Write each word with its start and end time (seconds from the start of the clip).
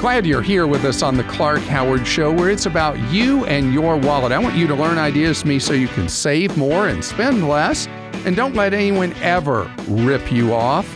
Glad 0.00 0.26
you're 0.26 0.42
here 0.42 0.68
with 0.68 0.84
us 0.84 1.02
on 1.02 1.16
the 1.16 1.24
Clark 1.24 1.58
Howard 1.62 2.06
Show, 2.06 2.32
where 2.32 2.50
it's 2.50 2.66
about 2.66 2.96
you 3.10 3.44
and 3.46 3.74
your 3.74 3.96
wallet. 3.96 4.30
I 4.30 4.38
want 4.38 4.54
you 4.54 4.68
to 4.68 4.74
learn 4.76 4.96
ideas 4.96 5.40
from 5.40 5.48
me 5.48 5.58
so 5.58 5.72
you 5.72 5.88
can 5.88 6.08
save 6.08 6.56
more 6.56 6.86
and 6.86 7.04
spend 7.04 7.48
less, 7.48 7.88
and 8.24 8.36
don't 8.36 8.54
let 8.54 8.72
anyone 8.72 9.12
ever 9.14 9.68
rip 9.88 10.30
you 10.30 10.54
off. 10.54 10.86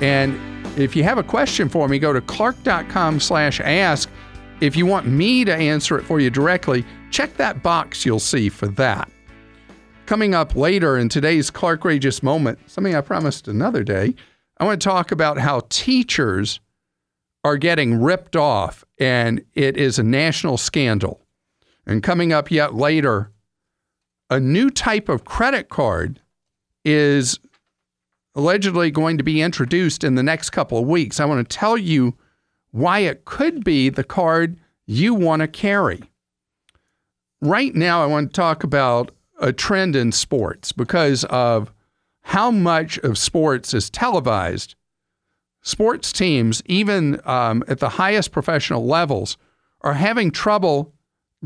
And 0.00 0.38
if 0.78 0.94
you 0.94 1.02
have 1.02 1.18
a 1.18 1.24
question 1.24 1.68
for 1.68 1.88
me, 1.88 1.98
go 1.98 2.12
to 2.12 2.20
clark.com 2.20 3.18
slash 3.18 3.58
ask. 3.58 4.08
If 4.60 4.76
you 4.76 4.86
want 4.86 5.08
me 5.08 5.44
to 5.44 5.52
answer 5.52 5.98
it 5.98 6.04
for 6.04 6.20
you 6.20 6.30
directly, 6.30 6.86
check 7.10 7.36
that 7.38 7.64
box 7.64 8.06
you'll 8.06 8.20
see 8.20 8.50
for 8.50 8.68
that. 8.68 9.10
Coming 10.06 10.36
up 10.36 10.54
later 10.54 10.96
in 10.96 11.08
today's 11.08 11.50
Clark 11.50 11.82
Rageous 11.82 12.22
Moment, 12.22 12.60
something 12.70 12.94
I 12.94 13.00
promised 13.00 13.48
another 13.48 13.82
day, 13.82 14.14
I 14.58 14.64
want 14.64 14.80
to 14.80 14.88
talk 14.88 15.10
about 15.10 15.38
how 15.38 15.62
teachers 15.70 16.60
are 17.44 17.56
getting 17.56 18.00
ripped 18.00 18.36
off, 18.36 18.84
and 18.98 19.44
it 19.54 19.76
is 19.76 19.98
a 19.98 20.02
national 20.02 20.56
scandal. 20.56 21.20
And 21.86 22.02
coming 22.02 22.32
up 22.32 22.50
yet 22.50 22.74
later, 22.74 23.30
a 24.28 24.38
new 24.38 24.70
type 24.70 25.08
of 25.08 25.24
credit 25.24 25.68
card 25.68 26.20
is 26.84 27.38
allegedly 28.34 28.90
going 28.90 29.18
to 29.18 29.24
be 29.24 29.40
introduced 29.40 30.04
in 30.04 30.14
the 30.14 30.22
next 30.22 30.50
couple 30.50 30.78
of 30.78 30.86
weeks. 30.86 31.18
I 31.18 31.24
want 31.24 31.48
to 31.48 31.56
tell 31.56 31.76
you 31.76 32.14
why 32.70 33.00
it 33.00 33.24
could 33.24 33.64
be 33.64 33.88
the 33.88 34.04
card 34.04 34.58
you 34.86 35.14
want 35.14 35.40
to 35.40 35.48
carry. 35.48 36.02
Right 37.40 37.74
now, 37.74 38.02
I 38.02 38.06
want 38.06 38.30
to 38.30 38.40
talk 38.40 38.64
about 38.64 39.12
a 39.40 39.52
trend 39.52 39.96
in 39.96 40.12
sports 40.12 40.72
because 40.72 41.24
of 41.24 41.72
how 42.22 42.50
much 42.50 42.98
of 42.98 43.16
sports 43.16 43.72
is 43.72 43.88
televised 43.88 44.74
sports 45.68 46.12
teams, 46.12 46.62
even 46.64 47.20
um, 47.26 47.62
at 47.68 47.78
the 47.78 47.90
highest 47.90 48.32
professional 48.32 48.86
levels, 48.86 49.36
are 49.82 49.94
having 49.94 50.30
trouble 50.30 50.94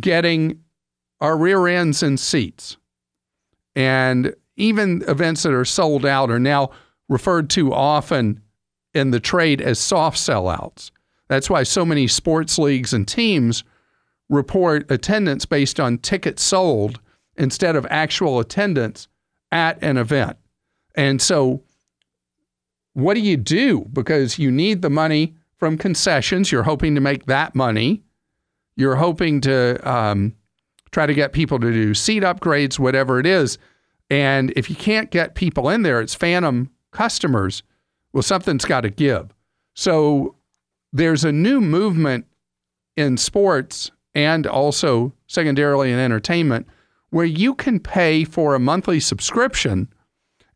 getting 0.01 0.61
our 1.21 1.37
rear 1.37 1.67
ends 1.67 2.03
in 2.03 2.17
seats. 2.17 2.77
And 3.75 4.35
even 4.57 5.03
events 5.09 5.43
that 5.43 5.53
are 5.53 5.65
sold 5.65 6.07
out 6.07 6.31
are 6.31 6.39
now 6.39 6.71
referred 7.09 7.51
to 7.51 7.75
often 7.75 8.41
in 8.95 9.11
the 9.11 9.21
trade 9.21 9.61
as 9.61 9.79
soft 9.79 10.19
sellouts. 10.19 10.93
That's 11.29 11.51
why 11.51 11.65
so 11.65 11.85
many 11.85 12.07
sports 12.07 12.59
leagues 12.59 12.93
and 12.93 13.09
teams 13.09 13.65
report 14.29 14.89
attendance 14.91 15.47
based 15.47 15.81
on 15.81 15.99
tickets 15.99 16.43
sold 16.43 17.01
instead 17.37 17.75
of 17.75 17.87
actual 17.91 18.39
attendance 18.39 19.09
at 19.51 19.83
an 19.83 19.97
event. 19.97 20.37
And 20.95 21.21
so 21.21 21.63
what 22.95 23.15
do 23.15 23.21
you 23.21 23.37
do? 23.37 23.87
Because 23.93 24.39
you 24.39 24.51
need 24.51 24.83
the 24.83 24.91
money 24.91 25.35
from 25.57 25.79
concessions. 25.79 26.53
You're 26.53 26.65
hoping 26.65 26.95
to 26.95 27.01
make 27.01 27.27
that 27.27 27.55
money. 27.55 28.03
You're 28.77 28.97
hoping 28.97 29.41
to 29.43 29.91
um, 29.91 30.35
try 30.91 31.07
to 31.07 31.15
get 31.15 31.33
people 31.33 31.59
to 31.61 31.73
do 31.73 31.95
seat 31.95 32.23
upgrades, 32.23 32.79
whatever 32.79 33.19
it 33.19 33.27
is. 33.27 33.59
And 34.11 34.53
if 34.57 34.69
you 34.69 34.77
can't 34.77 35.11
get 35.11 35.35
people 35.35 35.69
in 35.69 35.83
there, 35.83 36.01
it's 36.01 36.15
phantom 36.15 36.71
customers. 36.91 37.63
Well, 38.13 38.23
something's 38.23 38.65
got 38.65 38.83
to 38.83 38.91
give. 38.91 39.35
So 39.75 40.37
there's 40.93 41.25
a 41.25 41.33
new 41.33 41.61
movement 41.61 42.27
in 42.97 43.17
sports 43.17 43.91
and 44.15 44.47
also 44.47 45.15
secondarily 45.27 45.91
in 45.91 45.99
entertainment 45.99 46.67
where 47.11 47.25
you 47.25 47.55
can 47.55 47.81
pay 47.81 48.25
for 48.25 48.55
a 48.55 48.61
monthly 48.61 49.01
subscription 49.01 49.89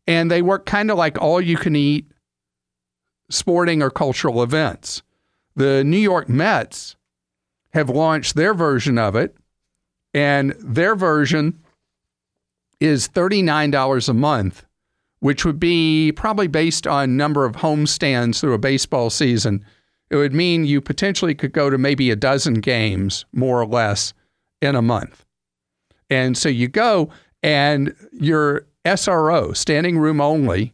and 0.05 0.29
they 0.29 0.41
work 0.41 0.65
kind 0.65 0.91
of 0.91 0.97
like 0.97 1.19
all 1.21 1.41
you 1.41 1.57
can 1.57 1.75
eat 1.75 2.05
sporting 3.29 3.81
or 3.81 3.89
cultural 3.89 4.41
events. 4.41 5.01
The 5.55 5.83
New 5.83 5.97
York 5.97 6.29
Mets 6.29 6.95
have 7.71 7.89
launched 7.89 8.35
their 8.35 8.53
version 8.53 8.97
of 8.97 9.15
it, 9.15 9.35
and 10.13 10.51
their 10.59 10.95
version 10.95 11.59
is 12.79 13.07
$39 13.07 14.09
a 14.09 14.13
month, 14.13 14.65
which 15.19 15.45
would 15.45 15.59
be 15.59 16.11
probably 16.15 16.47
based 16.47 16.85
on 16.87 17.17
number 17.17 17.45
of 17.45 17.57
homestands 17.57 18.39
through 18.39 18.53
a 18.53 18.59
baseball 18.59 19.09
season. 19.09 19.65
It 20.09 20.15
would 20.15 20.33
mean 20.33 20.65
you 20.65 20.79
potentially 20.79 21.35
could 21.35 21.51
go 21.51 21.69
to 21.69 21.77
maybe 21.77 22.11
a 22.11 22.15
dozen 22.15 22.55
games, 22.55 23.25
more 23.33 23.61
or 23.61 23.67
less, 23.67 24.13
in 24.61 24.75
a 24.75 24.81
month. 24.81 25.25
And 26.09 26.37
so 26.37 26.49
you 26.49 26.67
go 26.67 27.09
and 27.43 27.93
your 28.11 28.65
SRO, 28.85 29.55
standing 29.55 29.97
room 29.97 30.21
only, 30.21 30.73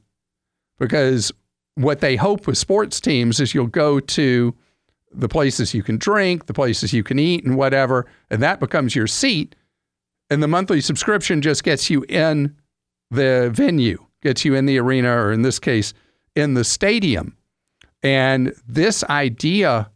because 0.77 1.31
what 1.75 1.99
they 2.01 2.15
hope 2.15 2.47
with 2.47 2.57
sports 2.57 2.99
teams 2.99 3.39
is 3.39 3.53
you'll 3.53 3.67
go 3.67 3.99
to 3.99 4.55
the 5.11 5.29
places 5.29 5.73
you 5.73 5.83
can 5.83 5.97
drink, 5.97 6.45
the 6.45 6.53
places 6.53 6.93
you 6.93 7.03
can 7.03 7.19
eat, 7.19 7.43
and 7.43 7.55
whatever, 7.55 8.05
and 8.29 8.41
that 8.41 8.59
becomes 8.59 8.95
your 8.95 9.07
seat. 9.07 9.55
And 10.29 10.41
the 10.41 10.47
monthly 10.47 10.81
subscription 10.81 11.41
just 11.41 11.63
gets 11.63 11.89
you 11.89 12.03
in 12.09 12.55
the 13.11 13.51
venue, 13.53 14.05
gets 14.21 14.43
you 14.43 14.55
in 14.55 14.65
the 14.65 14.79
arena, 14.79 15.11
or 15.11 15.31
in 15.31 15.43
this 15.43 15.59
case, 15.59 15.93
in 16.35 16.55
the 16.55 16.63
stadium. 16.63 17.37
And 18.01 18.53
this 18.67 19.03
idea 19.05 19.89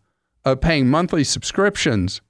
of 0.45 0.61
paying 0.61 0.87
monthly 0.87 1.23
subscriptions 1.23 2.21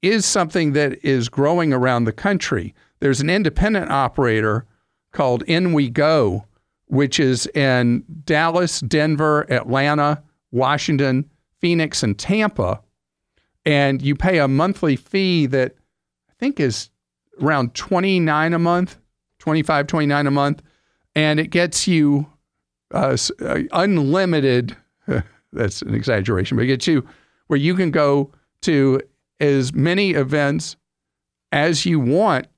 is 0.00 0.24
something 0.26 0.72
that 0.72 1.04
is 1.04 1.28
growing 1.28 1.72
around 1.72 2.04
the 2.04 2.12
country. 2.12 2.74
There's 3.00 3.20
an 3.20 3.30
independent 3.30 3.90
operator 3.90 4.66
called 5.12 5.44
InWeGo 5.46 6.44
which 6.92 7.18
is 7.18 7.46
in 7.54 8.04
Dallas, 8.26 8.80
Denver, 8.80 9.50
Atlanta, 9.50 10.22
Washington, 10.50 11.24
Phoenix, 11.58 12.02
and 12.02 12.18
Tampa. 12.18 12.82
And 13.64 14.02
you 14.02 14.14
pay 14.14 14.40
a 14.40 14.46
monthly 14.46 14.96
fee 14.96 15.46
that 15.46 15.74
I 16.28 16.34
think 16.38 16.60
is 16.60 16.90
around 17.40 17.72
29 17.72 18.52
a 18.52 18.58
month, 18.58 18.98
25, 19.38 19.86
29 19.86 20.26
a 20.26 20.30
month. 20.30 20.62
And 21.14 21.40
it 21.40 21.46
gets 21.46 21.88
you 21.88 22.26
uh, 22.92 23.16
uh 23.40 23.60
unlimited, 23.72 24.76
that's 25.54 25.80
an 25.80 25.94
exaggeration, 25.94 26.58
but 26.58 26.64
it 26.64 26.66
gets 26.66 26.86
you 26.86 27.08
where 27.46 27.58
you 27.58 27.74
can 27.74 27.90
go 27.90 28.32
to 28.60 29.00
as 29.40 29.72
many 29.72 30.10
events 30.10 30.76
as 31.52 31.86
you 31.86 32.00
want 32.00 32.48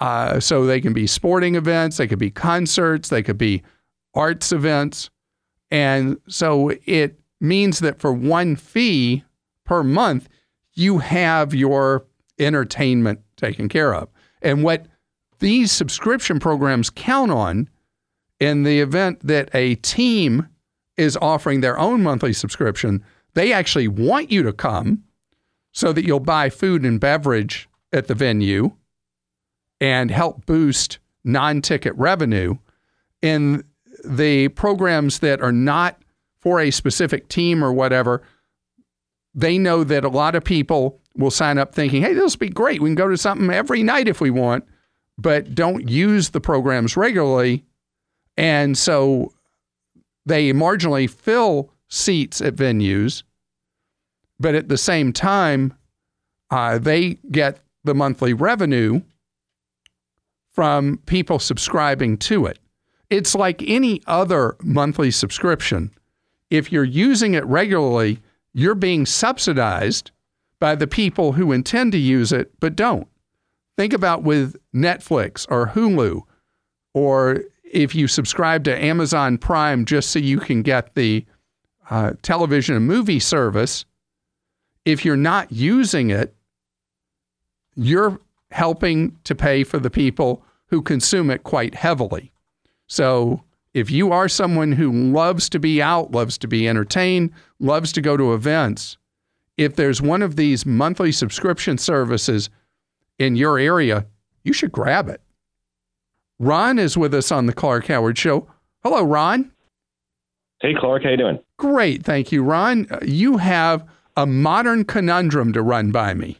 uh, 0.00 0.40
so 0.40 0.64
they 0.64 0.80
can 0.80 0.92
be 0.92 1.06
sporting 1.06 1.54
events, 1.54 1.96
they 1.96 2.06
could 2.06 2.18
be 2.18 2.30
concerts, 2.30 3.08
they 3.08 3.22
could 3.22 3.38
be 3.38 3.62
arts 4.14 4.52
events. 4.52 5.10
And 5.70 6.18
so 6.28 6.72
it 6.86 7.18
means 7.40 7.80
that 7.80 8.00
for 8.00 8.12
one 8.12 8.56
fee 8.56 9.24
per 9.64 9.82
month, 9.82 10.28
you 10.74 10.98
have 10.98 11.54
your 11.54 12.06
entertainment 12.38 13.20
taken 13.36 13.68
care 13.68 13.94
of. 13.94 14.08
And 14.40 14.62
what 14.62 14.86
these 15.40 15.72
subscription 15.72 16.38
programs 16.38 16.90
count 16.90 17.30
on 17.30 17.68
in 18.40 18.62
the 18.62 18.80
event 18.80 19.20
that 19.26 19.50
a 19.52 19.74
team 19.76 20.48
is 20.96 21.16
offering 21.20 21.60
their 21.60 21.78
own 21.78 22.02
monthly 22.02 22.32
subscription, 22.32 23.04
they 23.34 23.52
actually 23.52 23.88
want 23.88 24.30
you 24.30 24.42
to 24.42 24.52
come 24.52 25.02
so 25.72 25.92
that 25.92 26.04
you'll 26.04 26.20
buy 26.20 26.50
food 26.50 26.84
and 26.84 26.98
beverage 26.98 27.68
at 27.92 28.06
the 28.06 28.14
venue 28.14 28.72
and 29.80 30.10
help 30.10 30.46
boost 30.46 30.98
non 31.24 31.62
ticket 31.62 31.94
revenue 31.96 32.56
in 33.22 33.64
the 34.04 34.48
programs 34.48 35.18
that 35.20 35.40
are 35.40 35.52
not 35.52 36.00
for 36.40 36.60
a 36.60 36.70
specific 36.70 37.28
team 37.28 37.64
or 37.64 37.72
whatever. 37.72 38.22
They 39.34 39.58
know 39.58 39.84
that 39.84 40.04
a 40.04 40.08
lot 40.08 40.34
of 40.34 40.44
people 40.44 41.00
will 41.16 41.30
sign 41.30 41.58
up 41.58 41.74
thinking, 41.74 42.02
hey, 42.02 42.14
this 42.14 42.34
will 42.34 42.38
be 42.38 42.48
great. 42.48 42.80
We 42.80 42.88
can 42.88 42.94
go 42.94 43.08
to 43.08 43.16
something 43.16 43.50
every 43.50 43.82
night 43.82 44.08
if 44.08 44.20
we 44.20 44.30
want, 44.30 44.64
but 45.16 45.54
don't 45.54 45.88
use 45.88 46.30
the 46.30 46.40
programs 46.40 46.96
regularly. 46.96 47.64
And 48.36 48.78
so 48.78 49.32
they 50.24 50.52
marginally 50.52 51.10
fill 51.10 51.72
seats 51.88 52.40
at 52.40 52.54
venues, 52.54 53.24
but 54.38 54.54
at 54.54 54.68
the 54.68 54.78
same 54.78 55.12
time, 55.12 55.74
uh, 56.50 56.78
they 56.78 57.14
get 57.30 57.60
the 57.84 57.94
monthly 57.94 58.32
revenue 58.32 59.00
from 60.58 60.96
people 61.06 61.38
subscribing 61.38 62.18
to 62.18 62.44
it. 62.44 62.58
It's 63.10 63.36
like 63.36 63.62
any 63.64 64.02
other 64.08 64.56
monthly 64.60 65.12
subscription. 65.12 65.92
If 66.50 66.72
you're 66.72 66.82
using 66.82 67.34
it 67.34 67.46
regularly, 67.46 68.18
you're 68.54 68.74
being 68.74 69.06
subsidized 69.06 70.10
by 70.58 70.74
the 70.74 70.88
people 70.88 71.30
who 71.30 71.52
intend 71.52 71.92
to 71.92 71.98
use 71.98 72.32
it 72.32 72.50
but 72.58 72.74
don't. 72.74 73.06
Think 73.76 73.92
about 73.92 74.24
with 74.24 74.56
Netflix 74.74 75.46
or 75.48 75.68
Hulu, 75.68 76.22
or 76.92 77.44
if 77.62 77.94
you 77.94 78.08
subscribe 78.08 78.64
to 78.64 78.84
Amazon 78.84 79.38
Prime 79.38 79.84
just 79.84 80.10
so 80.10 80.18
you 80.18 80.40
can 80.40 80.62
get 80.62 80.96
the 80.96 81.24
uh, 81.88 82.14
television 82.22 82.74
and 82.74 82.84
movie 82.84 83.20
service, 83.20 83.84
if 84.84 85.04
you're 85.04 85.14
not 85.14 85.52
using 85.52 86.10
it, 86.10 86.34
you're 87.76 88.18
helping 88.50 89.16
to 89.22 89.36
pay 89.36 89.62
for 89.62 89.78
the 89.78 89.88
people 89.88 90.42
who 90.68 90.82
consume 90.82 91.30
it 91.30 91.42
quite 91.44 91.74
heavily. 91.74 92.32
So 92.86 93.42
if 93.74 93.90
you 93.90 94.12
are 94.12 94.28
someone 94.28 94.72
who 94.72 94.90
loves 94.92 95.48
to 95.50 95.58
be 95.58 95.82
out, 95.82 96.10
loves 96.12 96.38
to 96.38 96.48
be 96.48 96.68
entertained, 96.68 97.32
loves 97.60 97.92
to 97.92 98.00
go 98.00 98.16
to 98.16 98.32
events, 98.34 98.96
if 99.56 99.76
there's 99.76 100.00
one 100.00 100.22
of 100.22 100.36
these 100.36 100.64
monthly 100.64 101.12
subscription 101.12 101.78
services 101.78 102.48
in 103.18 103.34
your 103.36 103.58
area, 103.58 104.06
you 104.44 104.52
should 104.52 104.72
grab 104.72 105.08
it. 105.08 105.20
Ron 106.38 106.78
is 106.78 106.96
with 106.96 107.12
us 107.12 107.32
on 107.32 107.46
the 107.46 107.52
Clark 107.52 107.86
Howard 107.86 108.16
Show. 108.16 108.48
Hello, 108.84 109.02
Ron. 109.02 109.50
Hey, 110.60 110.74
Clark. 110.78 111.02
How 111.02 111.10
you 111.10 111.16
doing? 111.16 111.38
Great, 111.56 112.04
thank 112.04 112.30
you, 112.30 112.42
Ron. 112.44 112.86
Uh, 112.90 112.98
You 113.04 113.38
have 113.38 113.84
a 114.16 114.26
modern 114.26 114.84
conundrum 114.84 115.52
to 115.52 115.62
run 115.62 115.90
by 115.90 116.14
me. 116.14 116.38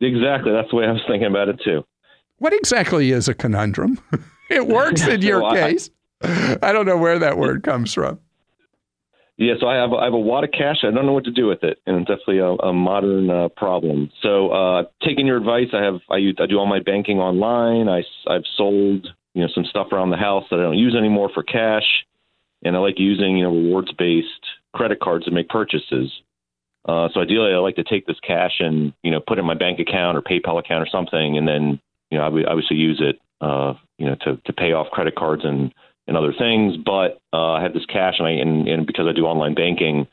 Exactly. 0.00 0.52
That's 0.52 0.70
the 0.70 0.76
way 0.76 0.84
I 0.86 0.92
was 0.92 1.02
thinking 1.08 1.28
about 1.28 1.48
it 1.48 1.60
too. 1.64 1.84
What 2.38 2.52
exactly 2.52 3.10
is 3.12 3.28
a 3.28 3.34
conundrum? 3.34 3.98
it 4.50 4.66
works 4.66 5.06
in 5.06 5.22
your 5.22 5.40
So 5.40 5.46
I- 5.46 5.54
case. 5.72 5.90
I 6.22 6.72
don't 6.72 6.86
know 6.86 6.96
where 6.96 7.18
that 7.18 7.36
word 7.38 7.62
comes 7.62 7.92
from. 7.92 8.18
Yeah, 9.38 9.52
so 9.60 9.68
I 9.68 9.74
have 9.76 9.92
I 9.92 10.04
have 10.04 10.14
a 10.14 10.18
wad 10.18 10.44
of 10.44 10.50
cash. 10.50 10.78
I 10.82 10.90
don't 10.90 11.04
know 11.04 11.12
what 11.12 11.24
to 11.24 11.30
do 11.30 11.46
with 11.46 11.62
it, 11.62 11.78
and 11.86 11.96
it's 11.98 12.08
definitely 12.08 12.38
a, 12.38 12.52
a 12.52 12.72
modern 12.72 13.28
uh, 13.28 13.48
problem. 13.54 14.10
So, 14.22 14.48
uh, 14.48 14.84
taking 15.04 15.26
your 15.26 15.36
advice, 15.36 15.68
I 15.74 15.82
have 15.82 16.00
I, 16.10 16.16
use, 16.16 16.36
I 16.40 16.46
do 16.46 16.56
all 16.56 16.64
my 16.64 16.80
banking 16.80 17.18
online. 17.18 17.86
I 17.90 18.02
have 18.32 18.44
sold 18.56 19.08
you 19.34 19.42
know 19.42 19.48
some 19.54 19.66
stuff 19.66 19.88
around 19.92 20.08
the 20.08 20.16
house 20.16 20.44
that 20.50 20.58
I 20.58 20.62
don't 20.62 20.78
use 20.78 20.94
anymore 20.96 21.28
for 21.34 21.42
cash, 21.42 22.06
and 22.64 22.74
I 22.74 22.78
like 22.78 22.98
using 22.98 23.36
you 23.36 23.44
know 23.44 23.50
rewards 23.54 23.92
based 23.92 24.30
credit 24.74 25.00
cards 25.00 25.26
to 25.26 25.30
make 25.30 25.50
purchases. 25.50 26.10
Uh, 26.88 27.08
so 27.12 27.20
ideally, 27.20 27.52
I 27.52 27.58
like 27.58 27.76
to 27.76 27.84
take 27.84 28.06
this 28.06 28.16
cash 28.26 28.54
and 28.60 28.94
you 29.02 29.10
know 29.10 29.20
put 29.20 29.36
it 29.36 29.40
in 29.42 29.46
my 29.46 29.52
bank 29.54 29.80
account 29.80 30.16
or 30.16 30.22
PayPal 30.22 30.58
account 30.58 30.82
or 30.82 30.88
something, 30.90 31.36
and 31.36 31.46
then 31.46 31.78
you 32.10 32.18
know 32.18 32.24
I 32.24 32.28
would 32.28 32.46
obviously 32.46 32.76
use 32.76 33.00
it 33.00 33.18
uh, 33.40 33.74
you 33.98 34.06
know 34.06 34.16
to 34.24 34.36
to 34.44 34.52
pay 34.52 34.72
off 34.72 34.88
credit 34.90 35.14
cards 35.16 35.42
and 35.44 35.72
and 36.06 36.16
other 36.16 36.32
things. 36.38 36.76
But 36.76 37.20
uh, 37.32 37.52
I 37.52 37.62
have 37.62 37.74
this 37.74 37.86
cash, 37.86 38.14
and 38.18 38.26
I 38.28 38.32
and, 38.32 38.68
and 38.68 38.86
because 38.86 39.06
I 39.08 39.12
do 39.12 39.24
online 39.24 39.54
banking, 39.54 40.06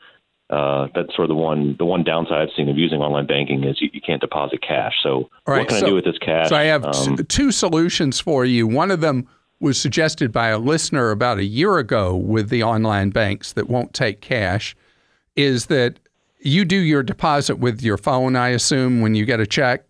uh, 0.50 0.88
that's 0.94 1.14
sort 1.14 1.30
of 1.30 1.36
the 1.36 1.40
one 1.42 1.76
the 1.78 1.84
one 1.84 2.02
downside 2.04 2.42
I've 2.42 2.54
seen 2.56 2.68
of 2.68 2.76
using 2.76 3.00
online 3.00 3.26
banking 3.26 3.64
is 3.64 3.80
you, 3.80 3.90
you 3.92 4.00
can't 4.00 4.20
deposit 4.20 4.60
cash. 4.60 4.94
So 5.02 5.30
right, 5.46 5.60
what 5.60 5.68
can 5.68 5.78
so- 5.80 5.86
I 5.86 5.88
do 5.90 5.94
with 5.94 6.04
this 6.04 6.18
cash? 6.18 6.48
So 6.48 6.56
I 6.56 6.64
have 6.64 6.82
t- 6.90 7.10
Um, 7.10 7.16
two 7.28 7.52
solutions 7.52 8.20
for 8.20 8.44
you. 8.44 8.66
One 8.66 8.90
of 8.90 9.00
them 9.00 9.28
was 9.60 9.80
suggested 9.80 10.32
by 10.32 10.48
a 10.48 10.58
listener 10.58 11.10
about 11.10 11.38
a 11.38 11.44
year 11.44 11.78
ago 11.78 12.14
with 12.14 12.50
the 12.50 12.62
online 12.62 13.10
banks 13.10 13.52
that 13.52 13.68
won't 13.68 13.94
take 13.94 14.20
cash. 14.20 14.76
Is 15.36 15.66
that 15.66 15.98
you 16.40 16.64
do 16.64 16.76
your 16.76 17.02
deposit 17.02 17.58
with 17.58 17.82
your 17.82 17.96
phone? 17.96 18.36
I 18.36 18.48
assume 18.48 19.00
when 19.00 19.14
you 19.14 19.24
get 19.24 19.40
a 19.40 19.46
check. 19.46 19.84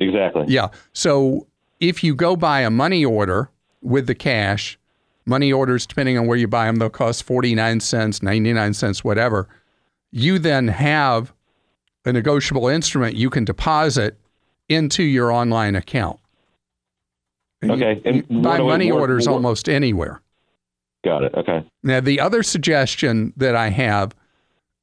Exactly. 0.00 0.44
Yeah. 0.48 0.68
So 0.92 1.46
if 1.78 2.02
you 2.02 2.14
go 2.14 2.36
buy 2.36 2.60
a 2.60 2.70
money 2.70 3.04
order 3.04 3.50
with 3.82 4.06
the 4.06 4.14
cash, 4.14 4.78
money 5.26 5.52
orders, 5.52 5.86
depending 5.86 6.18
on 6.18 6.26
where 6.26 6.36
you 6.36 6.48
buy 6.48 6.66
them, 6.66 6.76
they'll 6.76 6.90
cost 6.90 7.22
49 7.24 7.80
cents, 7.80 8.22
99 8.22 8.74
cents, 8.74 9.04
whatever. 9.04 9.48
You 10.10 10.38
then 10.38 10.68
have 10.68 11.32
a 12.04 12.12
negotiable 12.12 12.68
instrument 12.68 13.16
you 13.16 13.30
can 13.30 13.44
deposit 13.44 14.18
into 14.68 15.02
your 15.02 15.30
online 15.30 15.76
account. 15.76 16.18
And 17.62 17.72
Okay, 17.72 18.00
and 18.04 18.16
you 18.16 18.40
buy 18.40 18.58
money 18.58 18.90
orders 18.90 19.26
almost 19.26 19.68
anywhere. 19.68 20.22
Got 21.04 21.24
it. 21.24 21.34
Okay. 21.34 21.64
Now, 21.82 22.00
the 22.00 22.20
other 22.20 22.42
suggestion 22.42 23.32
that 23.36 23.54
I 23.54 23.68
have 23.68 24.14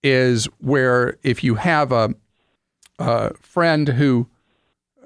is 0.03 0.45
where 0.59 1.17
if 1.23 1.43
you 1.43 1.55
have 1.55 1.91
a, 1.91 2.13
a 2.99 3.33
friend 3.37 3.87
who 3.87 4.27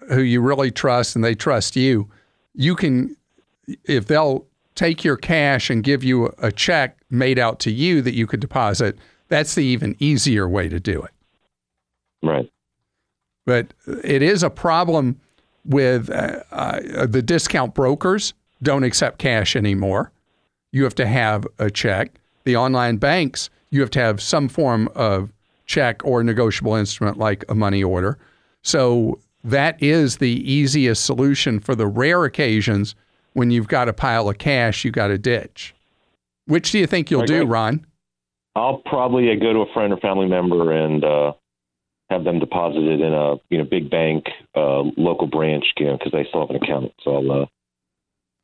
who 0.09 0.21
you 0.21 0.41
really 0.41 0.71
trust 0.71 1.15
and 1.15 1.23
they 1.23 1.35
trust 1.35 1.75
you, 1.75 2.09
you 2.53 2.75
can 2.75 3.15
if 3.85 4.07
they'll 4.07 4.45
take 4.75 5.03
your 5.03 5.17
cash 5.17 5.69
and 5.69 5.83
give 5.83 6.03
you 6.03 6.33
a 6.39 6.51
check 6.51 6.97
made 7.09 7.37
out 7.37 7.59
to 7.59 7.71
you 7.71 8.01
that 8.01 8.13
you 8.13 8.25
could 8.25 8.39
deposit. 8.39 8.97
That's 9.27 9.55
the 9.55 9.63
even 9.63 9.95
easier 9.99 10.47
way 10.47 10.69
to 10.69 10.79
do 10.79 11.01
it. 11.01 11.11
Right. 12.23 12.49
But 13.45 13.73
it 14.03 14.21
is 14.21 14.43
a 14.43 14.49
problem 14.49 15.19
with 15.65 16.09
uh, 16.09 16.43
uh, 16.51 17.05
the 17.05 17.21
discount 17.21 17.73
brokers 17.73 18.33
don't 18.63 18.83
accept 18.83 19.19
cash 19.19 19.55
anymore. 19.55 20.11
You 20.71 20.83
have 20.83 20.95
to 20.95 21.07
have 21.07 21.45
a 21.59 21.69
check. 21.69 22.13
The 22.43 22.55
online 22.55 22.97
banks, 22.97 23.49
you 23.69 23.81
have 23.81 23.89
to 23.91 23.99
have 23.99 24.21
some 24.21 24.47
form 24.47 24.89
of 24.95 25.31
check 25.65 26.01
or 26.03 26.23
negotiable 26.23 26.75
instrument 26.75 27.17
like 27.17 27.45
a 27.49 27.55
money 27.55 27.83
order. 27.83 28.17
So 28.61 29.19
that 29.43 29.81
is 29.81 30.17
the 30.17 30.51
easiest 30.51 31.05
solution 31.05 31.59
for 31.59 31.75
the 31.75 31.87
rare 31.87 32.25
occasions 32.25 32.95
when 33.33 33.49
you've 33.51 33.67
got 33.67 33.87
a 33.89 33.93
pile 33.93 34.27
of 34.29 34.37
cash 34.37 34.83
you 34.85 34.91
got 34.91 35.07
to 35.07 35.17
ditch. 35.17 35.73
Which 36.45 36.71
do 36.71 36.79
you 36.79 36.87
think 36.87 37.09
you'll 37.09 37.21
Right, 37.21 37.27
do. 37.27 37.45
Ron? 37.45 37.85
I'll 38.55 38.77
probably 38.85 39.31
uh, 39.31 39.35
go 39.35 39.53
to 39.53 39.59
a 39.59 39.73
friend 39.73 39.93
or 39.93 39.97
family 39.97 40.27
member 40.27 40.71
and 40.73 41.03
uh, 41.03 41.31
have 42.09 42.23
them 42.25 42.39
deposit 42.39 42.83
it 42.83 42.99
in 42.99 43.13
a 43.13 43.35
you 43.49 43.57
know 43.57 43.63
big 43.63 43.89
bank, 43.89 44.25
uh, 44.55 44.81
local 44.97 45.27
branch, 45.27 45.63
you 45.77 45.85
know, 45.85 45.97
because 45.97 46.11
they 46.11 46.25
still 46.27 46.41
have 46.41 46.49
an 46.49 46.57
account. 46.57 46.91
So 47.03 47.15
I'll, 47.15 47.31
uh, 47.31 47.45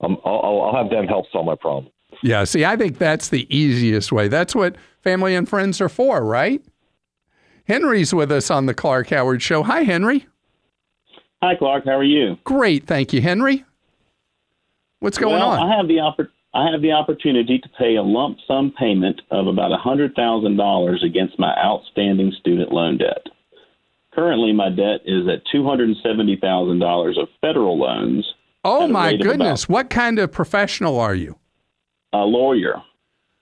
I'm- 0.01 0.17
I'll 0.23 0.39
I'll 0.43 0.61
I'll 0.61 0.75
have 0.83 0.89
them 0.89 1.05
help 1.07 1.25
solve 1.31 1.45
my 1.47 1.55
problem. 1.55 1.91
Yeah, 2.23 2.45
see, 2.45 2.63
I 2.63 2.77
think 2.77 2.97
that's 2.97 3.27
the 3.29 3.45
easiest 3.55 4.11
way. 4.13 4.29
That's 4.29 4.55
what 4.55 4.75
family 5.03 5.35
and 5.35 5.47
friends 5.49 5.81
are 5.81 5.89
for, 5.89 6.23
right? 6.23 6.63
Henry's 7.65 8.13
with 8.13 8.31
us 8.31 8.49
on 8.49 8.65
the 8.65 8.73
Clark 8.73 9.09
Howard 9.09 9.41
Show. 9.41 9.63
Hi, 9.63 9.83
Henry. 9.83 10.25
Hi, 11.41 11.55
Clark. 11.55 11.85
How 11.85 11.97
are 11.97 12.03
you? 12.03 12.37
Great, 12.43 12.87
thank 12.87 13.13
you, 13.13 13.21
Henry. 13.21 13.63
What's 14.99 15.17
going 15.17 15.35
well, 15.35 15.49
on? 15.49 15.71
I 15.71 15.77
have 15.77 15.87
the 15.87 15.97
oppor- 15.97 16.29
I 16.55 16.71
have 16.71 16.81
the 16.81 16.93
opportunity 16.93 17.59
to 17.59 17.69
pay 17.77 17.95
a 17.95 18.01
lump 18.01 18.39
sum 18.47 18.73
payment 18.77 19.21
of 19.29 19.45
about 19.45 19.71
hundred 19.79 20.15
thousand 20.15 20.57
dollars 20.57 21.03
against 21.03 21.37
my 21.37 21.55
outstanding 21.57 22.31
student 22.39 22.71
loan 22.71 22.97
debt. 22.97 23.27
Currently, 24.13 24.53
my 24.53 24.69
debt 24.69 25.01
is 25.05 25.27
at 25.27 25.43
two 25.51 25.63
hundred 25.63 25.89
and 25.89 25.97
seventy 26.01 26.35
thousand 26.35 26.79
dollars 26.79 27.19
of 27.19 27.27
federal 27.41 27.77
loans. 27.77 28.25
oh 28.63 28.87
my 28.87 29.15
goodness, 29.15 29.69
what 29.69 29.91
kind 29.91 30.17
of 30.17 30.31
professional 30.31 30.99
are 30.99 31.13
you? 31.13 31.37
A 32.13 32.19
lawyer. 32.19 32.81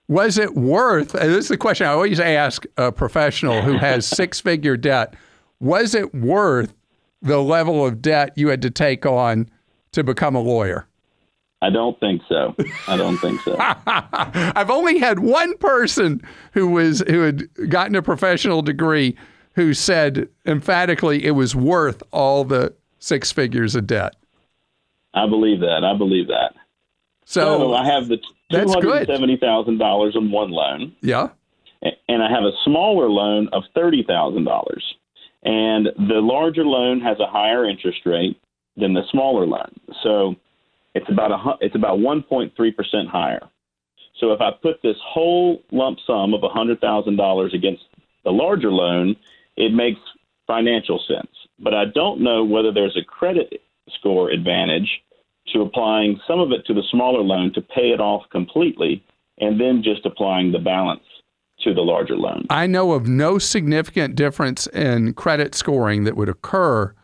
Was 0.08 0.36
it 0.36 0.54
worth? 0.54 1.14
Uh, 1.14 1.26
this 1.26 1.44
is 1.44 1.48
the 1.48 1.56
question 1.56 1.86
I 1.86 1.90
always 1.90 2.20
ask 2.20 2.64
a 2.76 2.92
professional 2.92 3.62
who 3.62 3.78
has 3.78 4.06
six-figure 4.16 4.76
debt. 4.76 5.14
Was 5.58 5.94
it 5.94 6.14
worth 6.14 6.74
the 7.26 7.38
level 7.38 7.84
of 7.86 8.00
debt 8.02 8.32
you 8.36 8.48
had 8.48 8.62
to 8.62 8.70
take 8.70 9.04
on 9.06 9.48
to 9.92 10.02
become 10.04 10.34
a 10.34 10.40
lawyer? 10.40 10.86
I 11.62 11.70
don't 11.70 11.98
think 11.98 12.22
so. 12.28 12.54
I 12.86 12.96
don't 12.96 13.16
think 13.18 13.40
so. 13.40 13.56
I've 13.86 14.70
only 14.70 14.98
had 14.98 15.20
one 15.20 15.56
person 15.56 16.20
who 16.52 16.68
was 16.68 17.02
who 17.08 17.20
had 17.22 17.48
gotten 17.70 17.94
a 17.94 18.02
professional 18.02 18.60
degree 18.62 19.16
who 19.54 19.72
said 19.72 20.28
emphatically 20.44 21.24
it 21.24 21.30
was 21.30 21.56
worth 21.56 22.02
all 22.12 22.44
the 22.44 22.74
six 22.98 23.32
figures 23.32 23.74
of 23.74 23.86
debt. 23.86 24.16
I 25.14 25.26
believe 25.26 25.60
that. 25.60 25.82
I 25.82 25.96
believe 25.96 26.28
that. 26.28 26.52
So, 27.24 27.58
So 27.58 27.74
I 27.74 27.86
have 27.86 28.08
the 28.08 28.18
two 28.50 28.68
hundred 28.68 29.06
seventy 29.06 29.38
thousand 29.38 29.78
dollars 29.78 30.14
on 30.14 30.30
one 30.30 30.50
loan. 30.50 30.94
yeah, 31.00 31.30
and 31.82 32.22
I 32.22 32.30
have 32.30 32.44
a 32.44 32.52
smaller 32.64 33.08
loan 33.08 33.48
of 33.52 33.62
thirty 33.74 34.04
thousand 34.06 34.44
dollars. 34.44 34.84
And 35.46 35.86
the 35.96 36.20
larger 36.20 36.64
loan 36.64 37.00
has 37.02 37.20
a 37.20 37.30
higher 37.30 37.64
interest 37.64 38.00
rate 38.04 38.36
than 38.76 38.94
the 38.94 39.02
smaller 39.12 39.46
loan, 39.46 39.72
so 40.02 40.34
it's 40.96 41.08
about 41.08 41.30
a 41.30 41.64
it's 41.64 41.76
about 41.76 42.00
one 42.00 42.24
point 42.24 42.52
three 42.56 42.72
percent 42.72 43.08
higher. 43.08 43.48
So 44.18 44.32
if 44.32 44.40
I 44.40 44.50
put 44.50 44.82
this 44.82 44.96
whole 45.06 45.62
lump 45.70 45.98
sum 46.04 46.34
of 46.34 46.42
a 46.42 46.48
hundred 46.48 46.80
thousand 46.80 47.14
dollars 47.14 47.54
against 47.54 47.84
the 48.24 48.32
larger 48.32 48.72
loan, 48.72 49.14
it 49.56 49.72
makes 49.72 50.00
financial 50.48 51.00
sense. 51.06 51.30
But 51.60 51.74
I 51.74 51.84
don't 51.94 52.22
know 52.22 52.44
whether 52.44 52.72
there's 52.72 52.96
a 52.96 53.04
credit 53.04 53.62
score 54.00 54.30
advantage 54.30 55.00
to 55.52 55.60
applying 55.60 56.18
some 56.26 56.40
of 56.40 56.50
it 56.50 56.66
to 56.66 56.74
the 56.74 56.82
smaller 56.90 57.22
loan 57.22 57.52
to 57.54 57.60
pay 57.60 57.92
it 57.92 58.00
off 58.00 58.28
completely, 58.30 59.04
and 59.38 59.60
then 59.60 59.84
just 59.84 60.04
applying 60.04 60.50
the 60.50 60.58
balance 60.58 61.05
to 61.66 61.74
the 61.74 61.82
larger 61.82 62.16
loan. 62.16 62.46
I 62.48 62.66
know 62.66 62.92
of 62.92 63.06
no 63.06 63.38
significant 63.38 64.14
difference 64.14 64.66
in 64.68 65.12
credit 65.14 65.54
scoring 65.54 66.04
that 66.04 66.16
would 66.16 66.28
occur 66.28 66.94